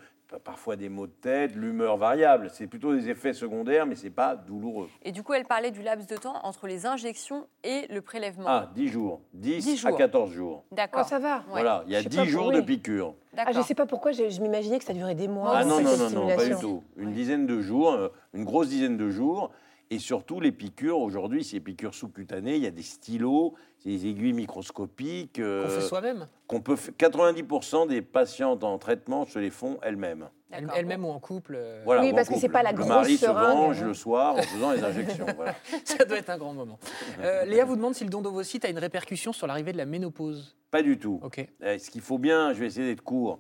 parfois 0.44 0.76
des 0.76 0.88
maux 0.88 1.06
de 1.06 1.12
tête, 1.12 1.54
l'humeur 1.54 1.96
variable. 1.96 2.48
C'est 2.52 2.66
plutôt 2.66 2.94
des 2.94 3.08
effets 3.08 3.32
secondaires, 3.32 3.86
mais 3.86 3.94
c'est 3.94 4.10
pas 4.10 4.34
douloureux. 4.36 4.88
Et 5.02 5.12
du 5.12 5.22
coup, 5.22 5.32
elle 5.34 5.44
parlait 5.44 5.70
du 5.70 5.82
laps 5.82 6.06
de 6.08 6.16
temps 6.16 6.36
entre 6.42 6.66
les 6.66 6.86
injections 6.86 7.46
et 7.64 7.86
le 7.88 8.00
prélèvement. 8.00 8.44
Ah, 8.46 8.70
10 8.74 8.88
jours, 8.88 9.20
10, 9.34 9.64
10 9.64 9.86
à 9.86 9.88
jours. 9.90 9.98
14 9.98 10.30
jours. 10.32 10.64
Oh, 10.70 10.74
D'accord. 10.74 11.04
ça 11.04 11.18
va. 11.18 11.44
Voilà, 11.48 11.84
il 11.86 11.92
y 11.92 11.96
a 11.96 11.98
Je 12.00 12.04
sais 12.04 12.08
10 12.10 12.16
pas 12.16 12.24
jours 12.24 12.52
de 12.52 12.58
oui. 12.58 12.64
piqûres. 12.64 13.14
Ah, 13.36 13.52
je 13.52 13.58
ne 13.58 13.62
sais 13.62 13.74
pas 13.74 13.86
pourquoi, 13.86 14.12
je, 14.12 14.28
je 14.30 14.40
m'imaginais 14.40 14.78
que 14.78 14.84
ça 14.84 14.94
durait 14.94 15.14
des 15.14 15.28
mois. 15.28 15.44
Moi 15.50 15.56
Ah 15.58 15.64
non, 15.64 15.80
non, 15.80 15.96
non, 15.96 16.10
non, 16.10 16.26
pas 16.34 16.44
du 16.48 16.56
tout. 16.56 16.82
Une 16.96 17.12
dizaine 17.12 17.46
de 17.46 17.60
jours, 17.60 17.92
euh, 17.92 18.08
une 18.34 18.44
grosse 18.44 18.68
dizaine 18.68 18.96
de 18.96 19.10
jours. 19.10 19.50
Et 19.90 20.00
surtout, 20.00 20.40
les 20.40 20.50
piqûres, 20.50 20.98
aujourd'hui, 20.98 21.44
c'est 21.44 21.54
les 21.56 21.60
piqûres 21.60 21.94
sous-cutanées. 21.94 22.56
Il 22.56 22.62
y 22.62 22.66
a 22.66 22.72
des 22.72 22.82
stylos, 22.82 23.54
c'est 23.78 23.90
des 23.90 24.06
aiguilles 24.08 24.32
microscopiques. 24.32 25.38
euh, 25.38 25.62
Qu'on 25.64 25.70
fait 25.70 25.80
soi-même, 25.80 26.28
qu'on 26.48 26.60
peut 26.60 26.74
fa- 26.74 26.90
90% 26.90 27.86
des 27.86 28.02
patientes 28.02 28.64
en 28.64 28.78
traitement 28.78 29.24
se 29.24 29.38
les 29.38 29.50
font 29.50 29.78
elles-mêmes. 29.82 30.28
elle- 30.50 30.62
D'accord. 30.62 30.76
elle-même 30.78 31.04
ou 31.04 31.10
en 31.10 31.20
couple. 31.20 31.54
euh, 31.56 31.82
Voilà, 31.84 32.02
Oui, 32.02 32.12
parce 32.12 32.28
que 32.28 32.34
c'est 32.34 32.42
couple. 32.42 32.52
pas 32.52 32.62
la 32.64 32.70
Le 32.72 32.76
grosse 32.78 32.88
mari 32.88 33.16
se 33.16 33.26
venge 33.26 33.82
le 33.84 33.94
soir 33.94 34.34
en 34.34 34.42
faisant 34.42 34.72
les 34.72 34.82
injections. 34.82 35.26
voilà. 35.36 35.54
Ça 35.84 36.04
doit 36.04 36.18
être 36.18 36.30
un 36.30 36.38
grand 36.38 36.52
moment. 36.54 36.78
Euh, 37.20 37.44
Léa 37.44 37.64
vous 37.64 37.76
demande 37.76 37.94
si 37.94 38.02
le 38.04 38.10
don 38.10 38.22
d'ovocytes 38.22 38.64
a 38.64 38.68
une 38.68 38.78
répercussion 38.78 39.32
sur 39.32 39.46
l'arrivée 39.46 39.72
de 39.72 39.78
la 39.78 39.86
ménopause. 39.86 40.56
Pas 40.72 40.82
du 40.82 40.98
tout. 40.98 41.20
Ok. 41.22 41.46
Eh, 41.64 41.78
Ce 41.78 41.90
qu'il 41.90 42.00
faut 42.00 42.18
bien, 42.18 42.52
je 42.54 42.58
vais 42.60 42.66
essayer 42.66 42.86
d'être 42.88 43.02
court. 43.04 43.38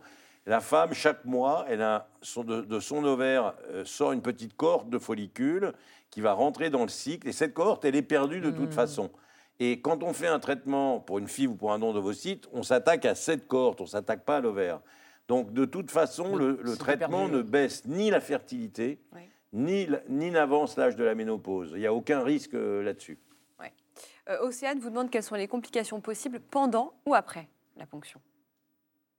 La 0.48 0.60
femme, 0.60 0.94
chaque 0.94 1.24
mois, 1.24 1.64
elle 1.68 1.82
a 1.82 2.08
son- 2.22 2.44
de, 2.44 2.60
de 2.60 2.78
son 2.78 3.02
ovaire 3.04 3.54
euh, 3.70 3.84
sort 3.84 4.12
une 4.12 4.22
petite 4.22 4.54
cohorte 4.56 4.88
de 4.88 4.98
follicules 5.00 5.72
qui 6.10 6.20
va 6.20 6.32
rentrer 6.32 6.70
dans 6.70 6.82
le 6.82 6.88
cycle. 6.88 7.28
Et 7.28 7.32
cette 7.32 7.54
cohorte, 7.54 7.84
elle 7.84 7.96
est 7.96 8.02
perdue 8.02 8.40
de 8.40 8.50
toute 8.50 8.66
Mhm. 8.68 8.72
façon. 8.72 9.10
Et 9.58 9.80
quand 9.80 10.02
on 10.02 10.12
fait 10.12 10.26
un 10.26 10.38
traitement 10.38 11.00
pour 11.00 11.18
une 11.18 11.28
fille 11.28 11.46
ou 11.46 11.54
pour 11.54 11.72
un 11.72 11.78
don 11.78 11.92
d'ovocytes, 11.92 12.48
on 12.52 12.62
s'attaque 12.62 13.04
à 13.06 13.14
cette 13.14 13.46
cohorte, 13.48 13.80
on 13.80 13.84
ne 13.84 13.88
s'attaque 13.88 14.24
pas 14.24 14.36
à 14.36 14.40
l'ovaire. 14.40 14.80
Donc, 15.28 15.52
de 15.52 15.64
toute 15.64 15.90
façon, 15.90 16.36
Le- 16.36 16.58
traitement 16.76 17.20
perdu. 17.28 17.36
ne 17.36 17.42
baisse 17.42 17.84
ni 17.86 18.10
la 18.10 18.20
fertilité, 18.20 19.00
ni 19.52 20.30
n'avance 20.30 20.76
l'âge 20.76 20.94
de 20.96 21.04
la 21.04 21.14
ménopause. 21.14 21.70
Il 21.74 21.80
n'y 21.80 21.86
a 21.86 21.94
aucun 21.94 22.22
risque 22.22 22.54
euh, 22.54 22.82
là-dessus. 22.82 23.18
Euh, 24.28 24.38
Océane 24.40 24.80
vous 24.80 24.90
demande 24.90 25.08
quelles 25.08 25.22
sont 25.22 25.36
les 25.36 25.46
complications 25.46 26.00
possibles 26.00 26.40
pendant 26.40 26.92
ou 27.06 27.14
après 27.14 27.48
la 27.76 27.86
ponction. 27.86 28.20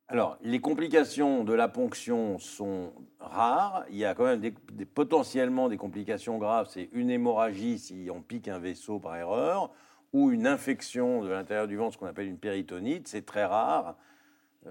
Alors, 0.09 0.37
les 0.41 0.59
complications 0.61 1.43
de 1.43 1.53
la 1.53 1.67
ponction 1.67 2.39
sont 2.39 2.93
rares. 3.19 3.83
Il 3.89 3.97
y 3.97 4.05
a 4.05 4.13
quand 4.13 4.23
même 4.23 4.39
des, 4.39 4.53
des- 4.71 4.85
potentiellement 4.85 5.67
des 5.67 5.75
complications 5.75 6.37
graves. 6.37 6.67
C'est 6.71 6.89
une 6.93 7.09
hémorragie 7.09 7.77
si 7.77 8.07
on 8.13 8.21
pique 8.21 8.47
un 8.47 8.57
vaisseau 8.59 8.99
par 8.99 9.17
erreur, 9.17 9.69
ou 10.13 10.31
une 10.31 10.47
infection 10.47 11.23
de 11.23 11.29
l'intérieur 11.29 11.67
du 11.67 11.75
ventre, 11.75 11.93
ce 11.95 11.97
qu'on 11.97 12.05
appelle 12.05 12.27
une 12.27 12.37
péritonite. 12.37 13.09
C'est 13.09 13.25
très 13.25 13.43
rare. 13.43 13.95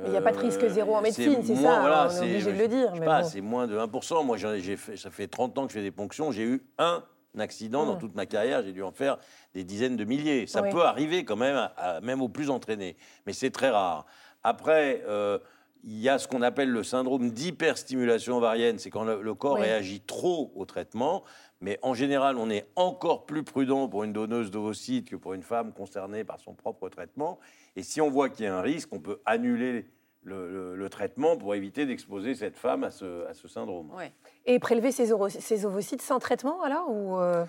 Il 0.04 0.10
n'y 0.10 0.16
a 0.16 0.22
pas 0.22 0.32
de 0.32 0.38
risque 0.38 0.62
Euh, 0.62 0.68
zéro 0.70 0.94
en 0.94 1.00
médecine, 1.02 1.38
c'est 1.42 1.54
ça, 1.54 1.80
voilà, 1.80 2.04
on 2.04 2.10
est 2.10 2.10
c'est- 2.14 2.20
obligé 2.22 2.52
de 2.52 2.58
le 2.58 2.68
dire, 2.68 2.88
Je 2.90 2.94
sais 2.94 3.00
mais 3.00 3.06
pas, 3.06 3.22
bon. 3.22 3.28
c'est 3.28 3.40
moins 3.42 3.66
de 3.66 3.78
1%. 3.78 4.24
Moi, 4.24 4.36
ai- 4.38 4.76
fait, 4.76 4.96
ça 4.96 5.10
fait 5.10 5.26
30 5.26 5.56
ans 5.58 5.66
que 5.66 5.72
je 5.72 5.78
fais 5.78 5.82
des 5.82 5.90
ponctions. 5.90 6.32
J'ai 6.32 6.44
eu 6.44 6.62
un 6.78 7.02
accident 7.38 7.84
dans 7.86 7.96
toute 7.96 8.14
ma 8.14 8.24
carrière. 8.26 8.62
J'ai 8.62 8.72
dû 8.72 8.82
en 8.82 8.92
faire 8.92 9.18
des 9.54 9.64
dizaines 9.64 9.96
de 9.96 10.04
milliers. 10.04 10.46
Ça 10.46 10.62
Oui. 10.62 10.70
peut 10.70 10.82
arriver 10.82 11.24
quand 11.24 11.36
même, 11.36 11.56
à- 11.56 11.72
à- 11.76 12.00
même 12.00 12.20
aux 12.22 12.28
plus 12.28 12.48
entraînés. 12.50 12.96
Mais 13.26 13.32
c'est 13.34 13.50
très 13.50 13.70
rare. 13.70 14.06
Après, 14.46 15.02
euh, 15.08 15.38
il 15.82 15.98
y 15.98 16.08
a 16.08 16.18
ce 16.18 16.28
qu'on 16.28 16.42
appelle 16.42 16.70
le 16.70 16.82
syndrome 16.84 17.30
d'hyperstimulation 17.30 18.36
ovarienne. 18.36 18.78
C'est 18.78 18.90
quand 18.90 19.04
le, 19.04 19.20
le 19.22 19.34
corps 19.34 19.54
Oui. 19.54 19.62
réagit 19.62 20.00
trop 20.00 20.52
au 20.54 20.64
traitement. 20.64 21.24
Mais 21.60 21.78
en 21.82 21.94
général, 21.94 22.36
on 22.38 22.48
est 22.50 22.66
encore 22.76 23.26
plus 23.26 23.42
prudent 23.42 23.88
pour 23.88 24.04
une 24.04 24.12
donneuse 24.12 24.50
d'ovocytes 24.50 25.08
que 25.10 25.16
pour 25.16 25.34
une 25.34 25.42
femme 25.42 25.72
concernée 25.72 26.22
par 26.22 26.38
son 26.38 26.54
propre 26.54 26.88
traitement. 26.88 27.38
Et 27.76 27.82
si 27.82 28.00
on 28.00 28.10
voit 28.10 28.28
qu'il 28.28 28.44
y 28.44 28.48
a 28.48 28.56
un 28.56 28.60
risque, 28.62 28.90
on 28.92 29.00
peut 29.00 29.20
annuler 29.26 29.86
le, 30.22 30.50
le- 30.50 30.76
le 30.76 30.88
traitement 30.90 31.36
pour 31.36 31.54
éviter 31.54 31.86
d'exposer 31.86 32.34
cette 32.34 32.56
femme 32.56 32.84
à 32.84 32.90
ce, 32.90 33.26
à 33.26 33.34
ce 33.34 33.48
syndrome. 33.48 33.92
Ouais. 33.94 34.12
Et 34.44 34.58
prélever 34.58 34.92
ces, 34.92 35.12
oro- 35.12 35.28
ces 35.28 35.64
ovocytes 35.66 36.02
sans 36.02 36.18
traitement, 36.18 36.62
alors 36.62 36.90
Ou 36.90 37.18
euh, 37.18 37.44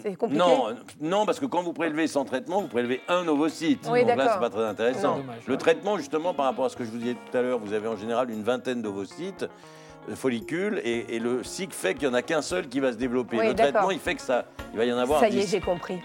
c'est 0.00 0.16
compliqué 0.16 0.38
Non, 0.42 0.74
non, 1.00 1.26
parce 1.26 1.38
que 1.38 1.46
quand 1.46 1.62
vous 1.62 1.72
prélevez 1.72 2.06
sans 2.06 2.24
traitement, 2.24 2.62
vous 2.62 2.68
prélevez 2.68 3.00
un 3.08 3.26
ovocyte. 3.28 3.86
Oui, 3.90 4.04
Donc 4.04 4.16
là, 4.16 4.30
c'est 4.34 4.40
pas 4.40 4.50
très 4.50 4.64
intéressant. 4.64 5.18
Dommage, 5.18 5.46
le 5.46 5.52
ouais. 5.52 5.58
traitement, 5.58 5.96
justement, 5.98 6.32
par 6.34 6.46
rapport 6.46 6.64
à 6.64 6.68
ce 6.70 6.76
que 6.76 6.84
je 6.84 6.90
vous 6.90 6.98
disais 6.98 7.14
tout 7.30 7.36
à 7.36 7.42
l'heure, 7.42 7.58
vous 7.58 7.72
avez 7.74 7.88
en 7.88 7.96
général 7.96 8.30
une 8.30 8.42
vingtaine 8.42 8.80
d'ovocytes, 8.80 9.46
de 10.08 10.14
follicules, 10.14 10.80
et, 10.82 11.14
et 11.16 11.18
le 11.18 11.44
cycle 11.44 11.74
fait 11.74 11.94
qu'il 11.94 12.08
n'y 12.08 12.14
en 12.14 12.16
a 12.16 12.22
qu'un 12.22 12.42
seul 12.42 12.68
qui 12.68 12.80
va 12.80 12.92
se 12.92 12.96
développer. 12.96 13.38
Oui, 13.38 13.48
le 13.48 13.54
d'accord. 13.54 13.72
traitement, 13.72 13.90
il 13.90 13.98
fait 13.98 14.14
que 14.14 14.22
ça, 14.22 14.46
il 14.72 14.78
va 14.78 14.84
y 14.86 14.92
en 14.92 14.98
avoir 14.98 15.20
Ça 15.20 15.28
y 15.28 15.36
est, 15.38 15.42
10. 15.42 15.50
j'ai 15.50 15.60
compris. 15.60 15.98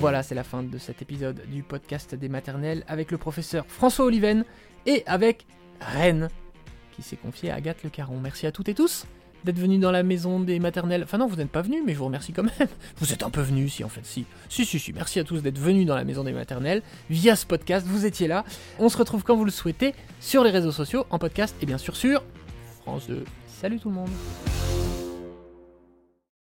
Voilà, 0.00 0.22
c'est 0.22 0.34
la 0.34 0.44
fin 0.44 0.62
de 0.62 0.78
cet 0.78 1.02
épisode 1.02 1.42
du 1.48 1.62
podcast 1.62 2.14
des 2.14 2.28
maternelles 2.28 2.84
avec 2.86 3.10
le 3.10 3.18
professeur 3.18 3.64
François 3.66 4.04
Oliven 4.04 4.44
et 4.86 5.02
avec 5.06 5.44
Rennes 5.80 6.28
qui 6.98 7.08
s'est 7.08 7.16
confié 7.16 7.50
à 7.50 7.54
Agathe 7.54 7.84
Le 7.84 7.90
Caron. 7.90 8.18
Merci 8.20 8.46
à 8.46 8.52
toutes 8.52 8.68
et 8.68 8.74
tous 8.74 9.06
d'être 9.44 9.58
venus 9.58 9.78
dans 9.78 9.92
la 9.92 10.02
maison 10.02 10.40
des 10.40 10.58
maternelles. 10.58 11.04
Enfin 11.04 11.16
non, 11.16 11.28
vous 11.28 11.36
n'êtes 11.36 11.50
pas 11.50 11.62
venus, 11.62 11.82
mais 11.86 11.92
je 11.92 11.98
vous 11.98 12.06
remercie 12.06 12.32
quand 12.32 12.42
même. 12.42 12.68
Vous 12.98 13.12
êtes 13.12 13.22
un 13.22 13.30
peu 13.30 13.40
venus, 13.40 13.74
si 13.74 13.84
en 13.84 13.88
fait, 13.88 14.04
si. 14.04 14.24
Si, 14.48 14.64
si, 14.64 14.80
si. 14.80 14.92
Merci 14.92 15.20
à 15.20 15.24
tous 15.24 15.42
d'être 15.42 15.58
venus 15.58 15.86
dans 15.86 15.94
la 15.94 16.02
maison 16.02 16.24
des 16.24 16.32
maternelles 16.32 16.82
via 17.08 17.36
ce 17.36 17.46
podcast. 17.46 17.86
Vous 17.86 18.04
étiez 18.04 18.26
là. 18.26 18.44
On 18.80 18.88
se 18.88 18.96
retrouve 18.96 19.22
quand 19.22 19.36
vous 19.36 19.44
le 19.44 19.52
souhaitez 19.52 19.94
sur 20.20 20.42
les 20.42 20.50
réseaux 20.50 20.72
sociaux, 20.72 21.06
en 21.10 21.20
podcast 21.20 21.54
et 21.62 21.66
bien 21.66 21.78
sûr 21.78 21.94
sur 21.94 22.24
France 22.82 23.06
2. 23.06 23.24
Salut 23.46 23.78
tout 23.78 23.90
le 23.90 23.94
monde. 23.94 24.10